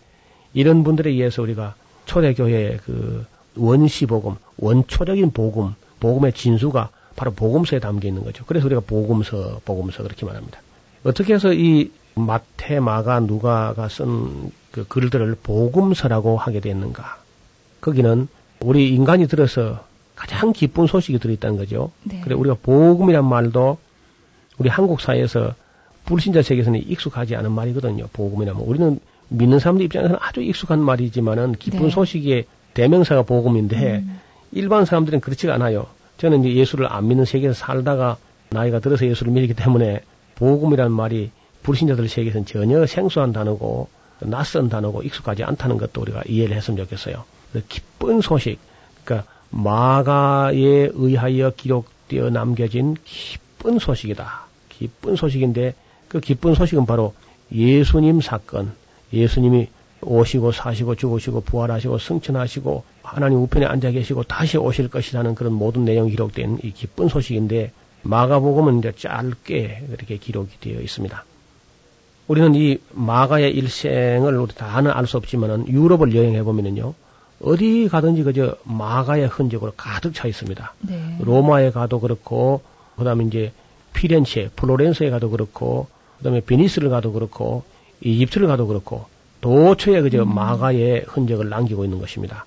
이런 0.53 0.83
분들에 0.83 1.09
의해서 1.09 1.41
우리가 1.41 1.75
초대교회의 2.05 2.79
그 2.85 3.25
원시 3.55 4.05
복음, 4.05 4.35
원초적인 4.57 5.31
복음, 5.31 5.75
복음의 5.99 6.33
진수가 6.33 6.89
바로 7.15 7.31
복음서에 7.31 7.79
담겨 7.79 8.07
있는 8.07 8.23
거죠. 8.23 8.43
그래서 8.45 8.65
우리가 8.65 8.81
복음서, 8.81 9.61
복음서 9.65 10.03
그렇게 10.03 10.25
말합니다. 10.25 10.59
어떻게 11.03 11.33
해서 11.33 11.53
이 11.53 11.91
마태, 12.15 12.79
마가, 12.79 13.19
누가가 13.21 13.87
쓴 13.87 14.51
그 14.71 14.87
글들을 14.87 15.35
복음서라고 15.43 16.37
하게 16.37 16.59
됐는가? 16.61 17.21
거기는 17.81 18.27
우리 18.61 18.93
인간이 18.93 19.27
들어서 19.27 19.83
가장 20.21 20.53
기쁜 20.53 20.85
소식이 20.85 21.17
들어있다는 21.17 21.57
거죠. 21.57 21.89
네. 22.03 22.21
그래 22.23 22.35
우리가 22.35 22.55
복음이란 22.61 23.27
말도 23.27 23.79
우리 24.59 24.69
한국 24.69 25.01
사회에서 25.01 25.55
불신자 26.05 26.43
세계에서는 26.43 26.79
익숙하지 26.87 27.35
않은 27.37 27.51
말이거든요. 27.51 28.05
복음이라면 28.13 28.61
우리는 28.61 28.99
믿는 29.29 29.57
사람들 29.57 29.83
입장에서는 29.85 30.19
아주 30.21 30.43
익숙한 30.43 30.79
말이지만은 30.79 31.53
기쁜 31.53 31.85
네. 31.85 31.89
소식의 31.89 32.45
대명사가 32.75 33.23
복음인데 33.23 34.03
음. 34.05 34.19
일반 34.51 34.85
사람들은 34.85 35.21
그렇지가 35.21 35.55
않아요. 35.55 35.87
저는 36.17 36.41
이제 36.41 36.53
예수를 36.53 36.85
안 36.91 37.07
믿는 37.07 37.25
세계에서 37.25 37.55
살다가 37.55 38.17
나이가 38.51 38.77
들어서 38.77 39.07
예수를 39.07 39.33
믿기 39.33 39.55
때문에 39.55 40.01
복음이라는 40.35 40.91
말이 40.91 41.31
불신자들 41.63 42.07
세계에서는 42.07 42.45
전혀 42.45 42.85
생소한 42.85 43.33
단어고 43.33 43.87
낯선 44.19 44.69
단어고 44.69 45.01
익숙하지 45.01 45.43
않다는 45.43 45.77
것도 45.77 45.99
우리가 45.99 46.21
이해를 46.27 46.55
했으면 46.55 46.77
좋겠어요. 46.77 47.23
그 47.53 47.63
기쁜 47.67 48.21
소식, 48.21 48.59
그러니까 49.03 49.30
마가에 49.51 50.89
의하여 50.93 51.51
기록되어 51.51 52.29
남겨진 52.29 52.95
기쁜 53.03 53.79
소식이다. 53.79 54.45
기쁜 54.69 55.15
소식인데 55.15 55.75
그 56.07 56.19
기쁜 56.19 56.55
소식은 56.55 56.85
바로 56.85 57.13
예수님 57.51 58.21
사건, 58.21 58.73
예수님이 59.13 59.67
오시고 60.01 60.51
사시고 60.51 60.95
죽으시고 60.95 61.41
부활하시고 61.41 61.99
승천하시고 61.99 62.83
하나님 63.03 63.39
우편에 63.39 63.65
앉아 63.65 63.91
계시고 63.91 64.23
다시 64.23 64.57
오실 64.57 64.87
것이라는 64.87 65.35
그런 65.35 65.53
모든 65.53 65.85
내용이 65.85 66.11
기록된 66.11 66.59
이 66.63 66.71
기쁜 66.71 67.07
소식인데 67.07 67.71
마가복음은 68.03 68.79
이제 68.79 68.93
짧게 68.95 69.83
그렇게 69.91 70.17
기록이 70.17 70.59
되어 70.59 70.81
있습니다. 70.81 71.23
우리는 72.27 72.55
이 72.55 72.79
마가의 72.93 73.51
일생을 73.51 74.37
우리 74.37 74.55
다는 74.55 74.91
알 74.91 75.05
수 75.05 75.17
없지만은 75.17 75.67
유럽을 75.67 76.15
여행해 76.15 76.41
보면은요 76.43 76.93
어디 77.43 77.87
가든지 77.89 78.23
그저 78.23 78.55
마가의 78.63 79.27
흔적으로 79.27 79.73
가득 79.75 80.13
차 80.13 80.27
있습니다. 80.27 80.73
네. 80.81 81.17
로마에 81.21 81.71
가도 81.71 81.99
그렇고 81.99 82.61
그다음에 82.97 83.25
이제 83.25 83.51
피렌체, 83.93 84.49
플로렌스에 84.55 85.09
가도 85.09 85.29
그렇고 85.29 85.87
그다음에 86.19 86.41
베니스를 86.41 86.89
가도 86.89 87.13
그렇고 87.13 87.63
이집트를 88.01 88.47
가도 88.47 88.67
그렇고 88.67 89.05
도처에 89.41 90.01
그저 90.01 90.23
마가의 90.23 91.05
흔적을 91.07 91.49
남기고 91.49 91.83
있는 91.83 91.99
것입니다. 91.99 92.45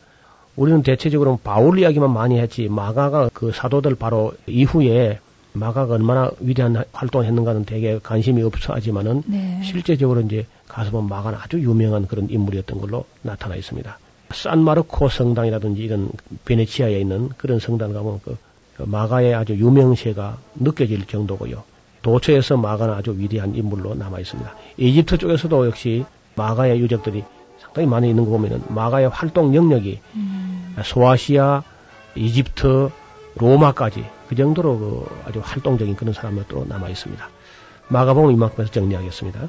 우리는 0.57 0.82
대체적으로 0.82 1.40
바울 1.42 1.78
이야기만 1.80 2.12
많이 2.12 2.38
했지 2.38 2.68
마가가 2.68 3.30
그 3.34 3.51
사도들 3.53 3.97
바로 3.97 4.32
이후에 4.47 5.18
마가가 5.53 5.95
얼마나 5.95 6.30
위대한 6.40 6.84
활동을 6.92 7.26
했는가는 7.26 7.64
되게 7.64 7.99
관심이 8.03 8.42
없어 8.42 8.74
하지만은 8.74 9.22
네. 9.26 9.61
실제적으로 9.64 10.20
이제 10.20 10.47
가서 10.68 10.90
보면 10.90 11.09
마가는 11.09 11.38
아주 11.40 11.61
유명한 11.61 12.07
그런 12.07 12.28
인물이었던 12.30 12.80
걸로 12.80 13.05
나타나 13.22 13.57
있습니다. 13.57 13.99
산마르코 14.33 15.09
성당이라든지 15.09 15.83
이런 15.83 16.11
베네치아에 16.45 16.99
있는 16.99 17.31
그런 17.37 17.59
성당 17.59 17.93
가면 17.93 18.20
그 18.25 18.37
마가의 18.79 19.35
아주 19.35 19.55
유명세가 19.55 20.39
느껴질 20.57 21.07
정도고요. 21.07 21.62
도처에서 22.03 22.57
마가는 22.57 22.95
아주 22.95 23.14
위대한 23.16 23.55
인물로 23.55 23.95
남아 23.95 24.20
있습니다. 24.20 24.55
이집트 24.77 25.18
쪽에서도 25.18 25.66
역시 25.66 26.05
마가의 26.37 26.81
유적들이 26.81 27.25
상당히 27.59 27.89
많이 27.89 28.11
있는 28.11 28.25
거 28.25 28.31
보면은 28.33 28.62
마가의 28.68 29.09
활동 29.09 29.55
영역이 29.55 30.01
음. 30.14 30.77
소아시아, 30.83 31.62
이집트, 32.14 32.91
로마까지 33.37 34.05
그 34.29 34.35
정도로 34.35 34.79
그 34.79 35.20
아주 35.27 35.41
활동적인 35.43 35.97
그런 35.97 36.12
사람이 36.12 36.43
또 36.49 36.64
남아 36.68 36.89
있습니다. 36.89 37.29
마가복음 37.89 38.33
이만큼에서 38.33 38.70
정리하겠습니다. 38.70 39.49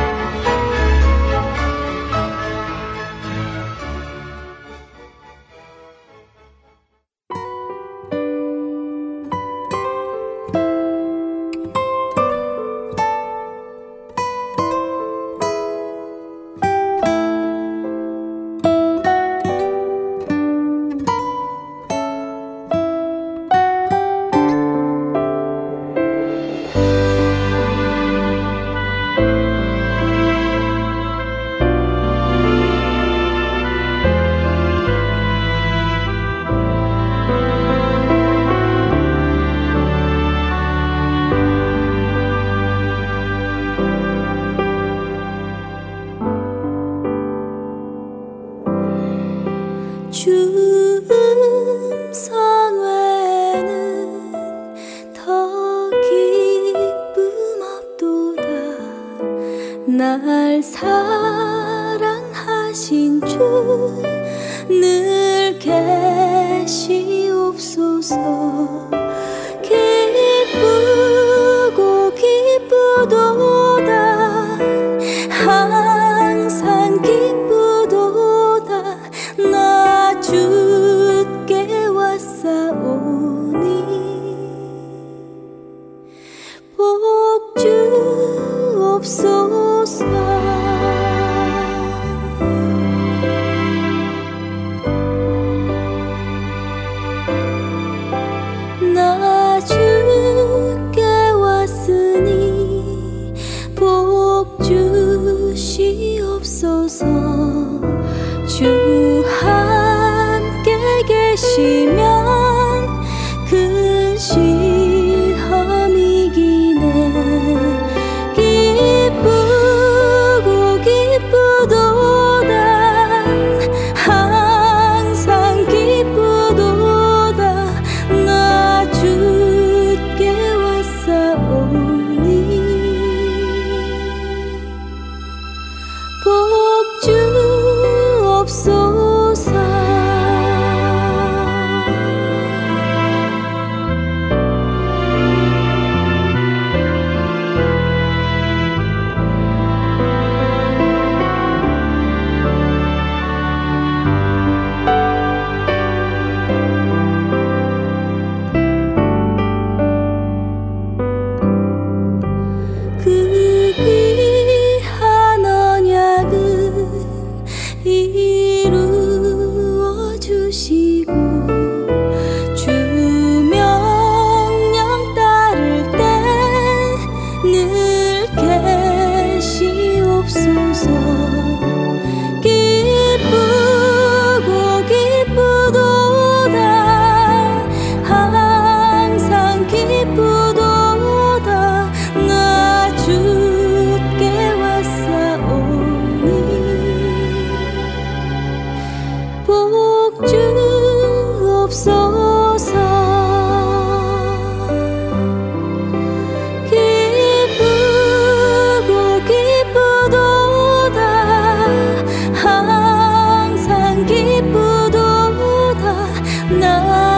주 89.01 89.40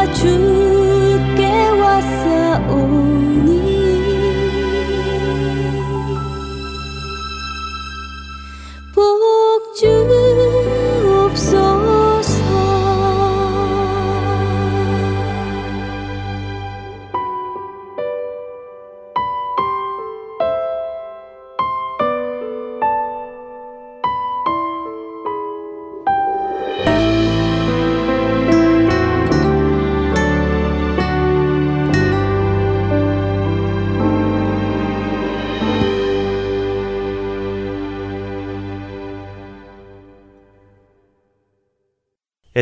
나주 0.05 0.52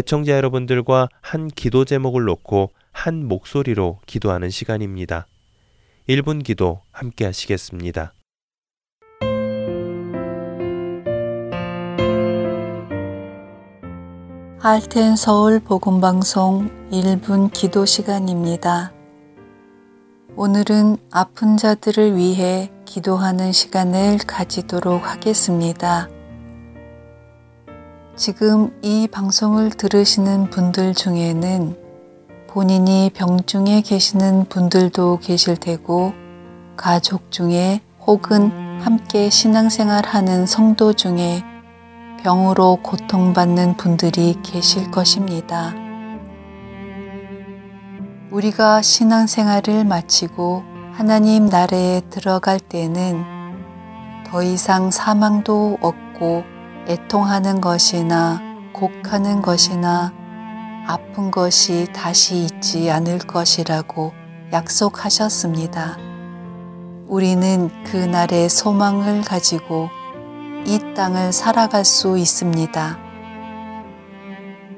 애청자 0.01 0.33
여러분들과 0.33 1.09
한 1.21 1.47
기도 1.47 1.85
제목을 1.85 2.23
놓고 2.23 2.71
한 2.91 3.27
목소리로 3.27 3.99
기도하는 4.07 4.49
시간입니다. 4.49 5.27
1분 6.09 6.43
기도 6.43 6.81
함께 6.91 7.25
하시겠습니다. 7.25 8.13
할텐 14.57 15.15
서울 15.15 15.59
복음방송 15.59 16.89
1분 16.91 17.53
기도 17.53 17.85
시간입니다. 17.85 18.91
오늘은 20.35 20.97
아픈 21.11 21.57
자들을 21.57 22.15
위해 22.15 22.71
기도하는 22.85 23.51
시간을 23.51 24.17
가지도록 24.25 25.07
하겠습니다. 25.07 26.09
지금 28.17 28.77
이 28.81 29.07
방송을 29.07 29.69
들으시는 29.69 30.49
분들 30.49 30.93
중에는 30.93 31.77
본인이 32.47 33.09
병중에 33.13 33.81
계시는 33.81 34.45
분들도 34.49 35.19
계실 35.19 35.55
테고 35.55 36.13
가족 36.75 37.31
중에 37.31 37.79
혹은 38.05 38.51
함께 38.81 39.29
신앙생활 39.29 40.05
하는 40.05 40.45
성도 40.45 40.91
중에 40.91 41.41
병으로 42.21 42.79
고통받는 42.83 43.77
분들이 43.77 44.35
계실 44.43 44.91
것입니다. 44.91 45.73
우리가 48.29 48.81
신앙생활을 48.81 49.85
마치고 49.85 50.63
하나님 50.91 51.45
나라에 51.45 52.01
들어갈 52.09 52.59
때는 52.59 53.23
더 54.27 54.43
이상 54.43 54.91
사망도 54.91 55.77
없고 55.81 56.50
애통하는 56.91 57.61
것이나 57.61 58.41
곡하는 58.73 59.41
것이나 59.41 60.11
아픈 60.85 61.31
것이 61.31 61.87
다시 61.93 62.43
있지 62.43 62.91
않을 62.91 63.19
것이라고 63.19 64.11
약속하셨습니다. 64.51 65.97
우리는 67.07 67.69
그 67.85 67.95
날의 67.95 68.49
소망을 68.49 69.21
가지고 69.21 69.87
이 70.65 70.79
땅을 70.93 71.31
살아갈 71.31 71.85
수 71.85 72.17
있습니다. 72.17 72.97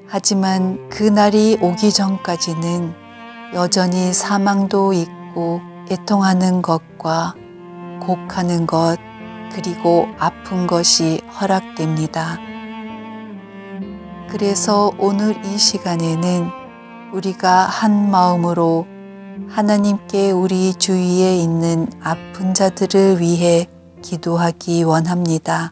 하지만 0.08 0.88
그 0.90 1.02
날이 1.02 1.58
오기 1.60 1.92
전까지는 1.92 2.94
여전히 3.56 4.14
사망도 4.14 4.94
있고 4.94 5.62
애통하는 5.90 6.62
것과 6.62 7.34
곡하는 8.02 8.68
것, 8.68 8.98
그리고 9.54 10.08
아픈 10.18 10.68
것이 10.68 11.22
허락됩니다. 11.40 12.38
그래서 14.30 14.92
오늘 14.98 15.46
이 15.46 15.58
시간에는 15.58 16.50
우리가 17.14 17.66
한 17.66 18.10
마음으로 18.10 18.88
하나님께 19.48 20.32
우리 20.32 20.74
주위에 20.74 21.38
있는 21.38 21.88
아픈 22.02 22.54
자들을 22.54 23.20
위해 23.20 23.68
기도하기 24.02 24.84
원합니다. 24.84 25.72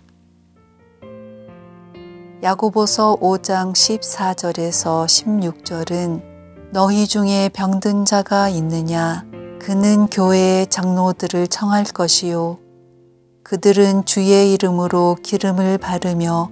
야고보서 2.44 3.18
5장 3.22 3.74
14절에서 3.74 5.06
16절은 5.06 6.24
너희 6.72 7.06
중에 7.06 7.50
병든 7.50 8.06
자가 8.06 8.50
있느냐 8.50 9.26
그는 9.60 10.08
교회의 10.08 10.68
장로들을 10.68 11.48
청할 11.48 11.84
것이요 11.84 12.61
그들은 13.52 14.06
주의 14.06 14.54
이름으로 14.54 15.18
기름을 15.22 15.78
바르며 15.78 16.50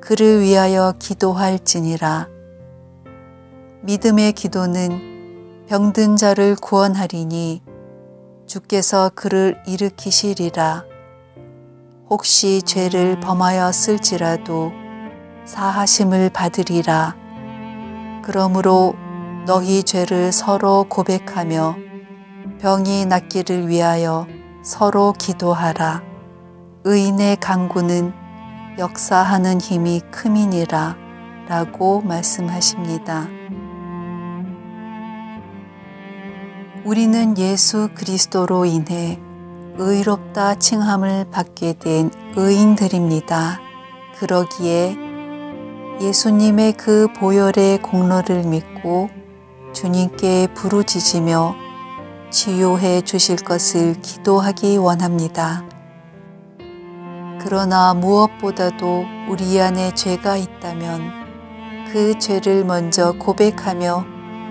그를 0.00 0.40
위하여 0.40 0.94
기도할지니라. 0.98 2.28
믿음의 3.82 4.32
기도는 4.32 5.66
병든 5.68 6.16
자를 6.16 6.56
구원하리니 6.56 7.60
주께서 8.46 9.10
그를 9.14 9.62
일으키시리라. 9.66 10.86
혹시 12.08 12.62
죄를 12.62 13.20
범하였을지라도 13.20 14.72
사하심을 15.44 16.30
받으리라. 16.30 17.14
그러므로 18.24 18.94
너희 19.44 19.82
죄를 19.82 20.32
서로 20.32 20.86
고백하며 20.88 21.76
병이 22.58 23.04
낫기를 23.04 23.68
위하여 23.68 24.26
서로 24.66 25.14
기도하라. 25.16 26.02
의인의 26.82 27.36
강구는 27.36 28.12
역사하는 28.78 29.60
힘이 29.60 30.00
큼이니라. 30.10 30.96
라고 31.46 32.00
말씀하십니다. 32.00 33.28
우리는 36.84 37.38
예수 37.38 37.90
그리스도로 37.94 38.64
인해 38.64 39.20
의롭다 39.76 40.56
칭함을 40.56 41.26
받게 41.30 41.74
된 41.74 42.10
의인들입니다. 42.34 43.60
그러기에 44.18 44.96
예수님의 46.00 46.72
그 46.72 47.06
보혈의 47.16 47.82
공로를 47.82 48.42
믿고 48.42 49.10
주님께 49.72 50.48
부르짖으며 50.54 51.65
치유해 52.30 53.00
주실 53.02 53.36
것을 53.36 54.00
기도하기 54.00 54.76
원합니다. 54.78 55.64
그러나 57.40 57.94
무엇보다도 57.94 59.04
우리 59.28 59.60
안에 59.60 59.94
죄가 59.94 60.36
있다면 60.36 61.86
그 61.92 62.18
죄를 62.18 62.64
먼저 62.64 63.12
고백하며 63.12 64.04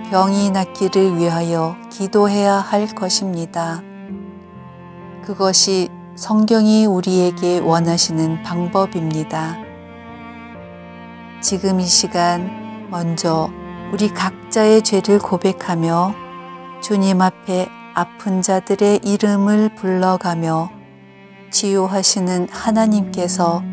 병이 0.09 0.51
낫기를 0.51 1.17
위하여 1.17 1.75
기도해야 1.91 2.53
할 2.53 2.87
것입니다. 2.87 3.81
그것이 5.25 5.89
성경이 6.15 6.85
우리에게 6.85 7.59
원하시는 7.59 8.43
방법입니다. 8.43 9.57
지금 11.41 11.81
이 11.81 11.85
시간 11.85 12.87
먼저 12.89 13.49
우리 13.91 14.07
각자의 14.09 14.83
죄를 14.83 15.19
고백하며 15.19 16.24
주님 16.87 17.19
앞에 17.19 17.67
아픈 17.95 18.43
자들의 18.43 18.99
이름을 19.03 19.73
불러가며 19.73 20.69
치유하시는 21.49 22.49
하나님께서 22.51 23.63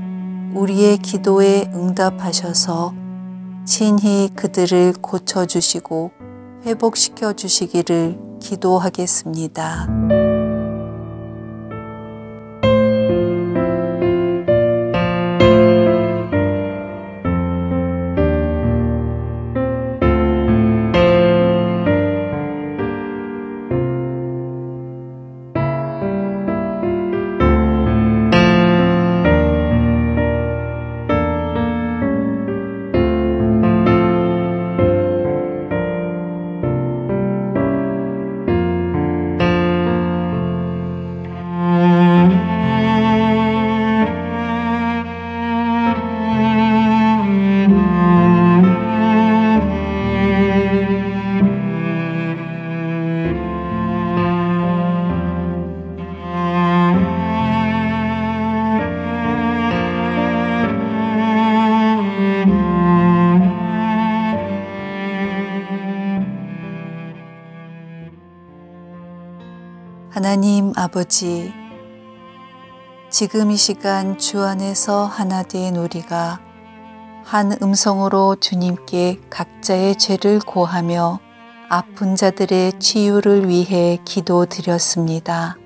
우리의 0.55 0.97
기도에 0.97 1.71
응답하셔서 1.75 2.95
친히 3.67 4.31
그들을 4.35 4.95
고쳐주시고 5.03 6.11
회복시켜 6.65 7.35
주시기를 7.35 8.19
기도하겠습니다. 8.41 10.32
아버지, 71.03 71.53
지금 73.11 73.51
이 73.51 73.57
시간 73.57 74.19
주 74.19 74.45
안에서 74.45 75.05
하나 75.05 75.43
된 75.43 75.75
우리가 75.75 76.41
한 77.25 77.57
음성으로 77.61 78.37
주님께 78.37 79.19
각자의 79.29 79.97
죄를 79.97 80.39
고하며 80.39 81.19
아픈 81.69 82.15
자들의 82.15 82.79
치유를 82.79 83.49
위해 83.49 83.99
기도 84.05 84.47
드렸습니다. 84.47 85.57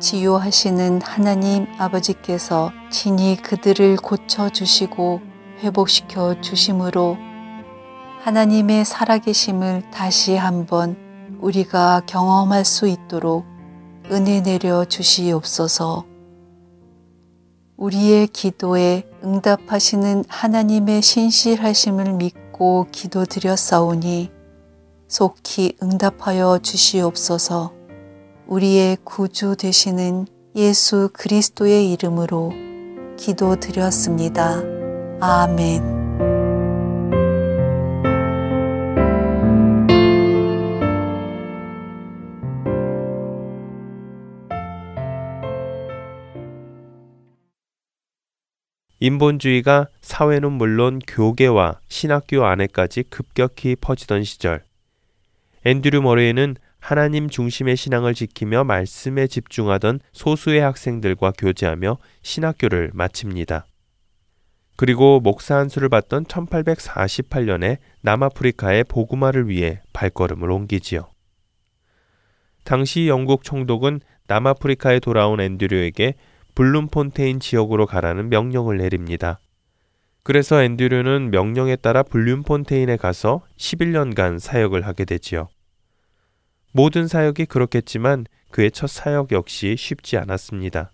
치유하시는 0.00 1.02
하나님 1.02 1.68
아버지께서 1.78 2.72
친히 2.90 3.36
그들을 3.36 3.96
고쳐주시고 3.98 5.20
회복시켜 5.60 6.40
주심으로 6.40 7.16
하나님의 8.24 8.84
살아계심을 8.84 9.90
다시 9.92 10.34
한번 10.34 10.96
우리가 11.40 12.02
경험할 12.06 12.64
수 12.64 12.88
있도록 12.88 13.53
은혜 14.10 14.42
내려 14.42 14.84
주시옵소서. 14.84 16.04
우리의 17.76 18.28
기도에 18.28 19.04
응답하시는 19.24 20.24
하나님의 20.28 21.02
신실하심을 21.02 22.14
믿고 22.14 22.86
기도드렸사오니 22.92 24.30
속히 25.08 25.76
응답하여 25.82 26.58
주시옵소서. 26.62 27.72
우리의 28.46 28.98
구주 29.04 29.56
되시는 29.56 30.26
예수 30.54 31.10
그리스도의 31.12 31.90
이름으로 31.92 32.52
기도드렸습니다. 33.16 34.62
아멘. 35.20 36.03
인본주의가 49.04 49.88
사회는 50.00 50.52
물론 50.52 50.98
교계와 51.06 51.78
신학교 51.90 52.46
안에까지 52.46 53.02
급격히 53.10 53.76
퍼지던 53.76 54.24
시절, 54.24 54.64
앤드류 55.66 56.00
머레이는 56.00 56.56
하나님 56.80 57.28
중심의 57.28 57.76
신앙을 57.76 58.14
지키며 58.14 58.64
말씀에 58.64 59.26
집중하던 59.26 60.00
소수의 60.14 60.62
학생들과 60.62 61.32
교제하며 61.36 61.98
신학교를 62.22 62.92
마칩니다. 62.94 63.66
그리고 64.76 65.20
목사 65.20 65.56
한 65.56 65.68
수를 65.68 65.90
받던 65.90 66.24
1848년에 66.24 67.76
남아프리카의 68.00 68.84
보구마를 68.84 69.50
위해 69.50 69.82
발걸음을 69.92 70.50
옮기지요. 70.50 71.10
당시 72.64 73.08
영국 73.08 73.44
총독은 73.44 74.00
남아프리카에 74.28 75.00
돌아온 75.00 75.42
앤드류에게 75.42 76.14
블룸폰테인 76.54 77.40
지역으로 77.40 77.86
가라는 77.86 78.28
명령을 78.28 78.78
내립니다. 78.78 79.40
그래서 80.22 80.62
앤드류는 80.62 81.30
명령에 81.30 81.76
따라 81.76 82.02
블룸폰테인에 82.02 82.96
가서 82.96 83.42
11년간 83.58 84.38
사역을 84.38 84.86
하게 84.86 85.04
되지요. 85.04 85.48
모든 86.72 87.06
사역이 87.06 87.46
그렇겠지만 87.46 88.26
그의 88.50 88.70
첫 88.70 88.88
사역 88.88 89.32
역시 89.32 89.76
쉽지 89.76 90.16
않았습니다. 90.16 90.90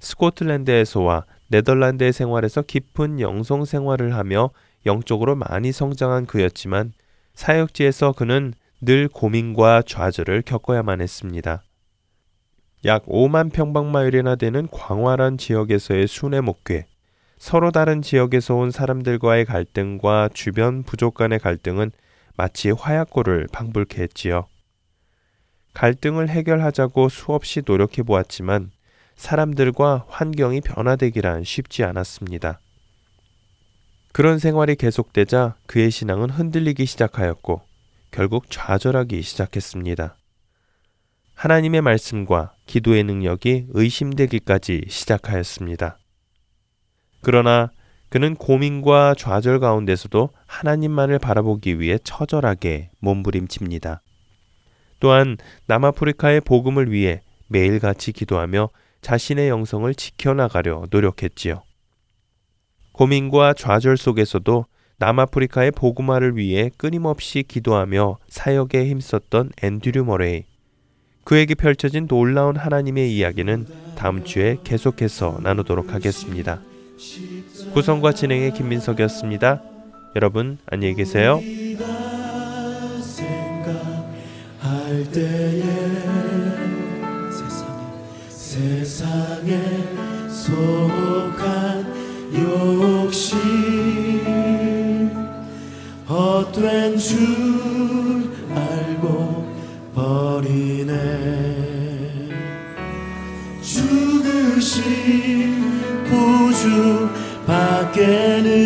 스코틀랜드에서와 0.00 1.24
네덜란드의 1.48 2.12
생활에서 2.12 2.62
깊은 2.62 3.20
영성 3.20 3.64
생활을 3.64 4.14
하며 4.14 4.50
영적으로 4.86 5.34
많이 5.34 5.72
성장한 5.72 6.26
그였지만 6.26 6.92
사역지에서 7.34 8.12
그는 8.12 8.54
늘 8.80 9.08
고민과 9.08 9.82
좌절을 9.86 10.42
겪어야만 10.42 11.00
했습니다. 11.00 11.62
약 12.84 13.04
5만 13.06 13.52
평방마일이나 13.52 14.36
되는 14.36 14.68
광활한 14.70 15.36
지역에서의 15.36 16.06
순회 16.06 16.40
목회, 16.40 16.86
서로 17.36 17.72
다른 17.72 18.02
지역에서 18.02 18.54
온 18.54 18.70
사람들과의 18.70 19.46
갈등과 19.46 20.30
주변 20.32 20.84
부족 20.84 21.14
간의 21.14 21.40
갈등은 21.40 21.90
마치 22.36 22.70
화약고를 22.70 23.48
방불케 23.52 24.02
했지요. 24.02 24.46
갈등을 25.74 26.28
해결하자고 26.28 27.08
수없이 27.08 27.62
노력해 27.66 28.02
보았지만 28.02 28.70
사람들과 29.16 30.06
환경이 30.08 30.60
변화되기란 30.60 31.42
쉽지 31.42 31.82
않았습니다. 31.82 32.60
그런 34.12 34.38
생활이 34.38 34.76
계속되자 34.76 35.56
그의 35.66 35.90
신앙은 35.90 36.30
흔들리기 36.30 36.86
시작하였고 36.86 37.60
결국 38.12 38.46
좌절하기 38.50 39.20
시작했습니다. 39.22 40.17
하나님의 41.38 41.82
말씀과 41.82 42.52
기도의 42.66 43.04
능력이 43.04 43.66
의심되기까지 43.68 44.86
시작하였습니다. 44.88 45.96
그러나 47.22 47.70
그는 48.08 48.34
고민과 48.34 49.14
좌절 49.16 49.60
가운데서도 49.60 50.30
하나님만을 50.46 51.20
바라보기 51.20 51.78
위해 51.78 51.96
처절하게 52.02 52.90
몸부림칩니다. 52.98 54.02
또한 54.98 55.36
남아프리카의 55.66 56.40
복음을 56.40 56.90
위해 56.90 57.22
매일같이 57.46 58.10
기도하며 58.10 58.70
자신의 59.00 59.48
영성을 59.48 59.94
지켜나가려 59.94 60.86
노력했지요. 60.90 61.62
고민과 62.90 63.54
좌절 63.54 63.96
속에서도 63.96 64.66
남아프리카의 64.96 65.70
복음화를 65.70 66.36
위해 66.36 66.72
끊임없이 66.76 67.44
기도하며 67.46 68.18
사역에 68.26 68.86
힘썼던 68.86 69.52
앤드류 69.62 70.04
머레이. 70.04 70.47
그에게 71.28 71.54
펼쳐진 71.54 72.08
놀라운 72.08 72.56
하나님의 72.56 73.14
이야기는 73.14 73.66
다음 73.96 74.24
주에 74.24 74.56
계속해서 74.64 75.40
나누도록 75.42 75.92
하겠습니다. 75.92 76.62
구성과 77.74 78.12
진행의 78.12 78.54
김민석이었습니다. 78.54 79.60
여러분 80.16 80.56
안녕히 80.64 80.94
계세요. 80.94 81.38
세상에 88.30 89.60
속한 90.30 91.92
욕심 92.38 93.28
헛된 96.08 96.96
줄 96.96 97.18
알고 98.54 99.46
버리네 99.94 101.27
죽으신 104.68 106.04
구주 106.04 107.08
밖에는 107.46 108.58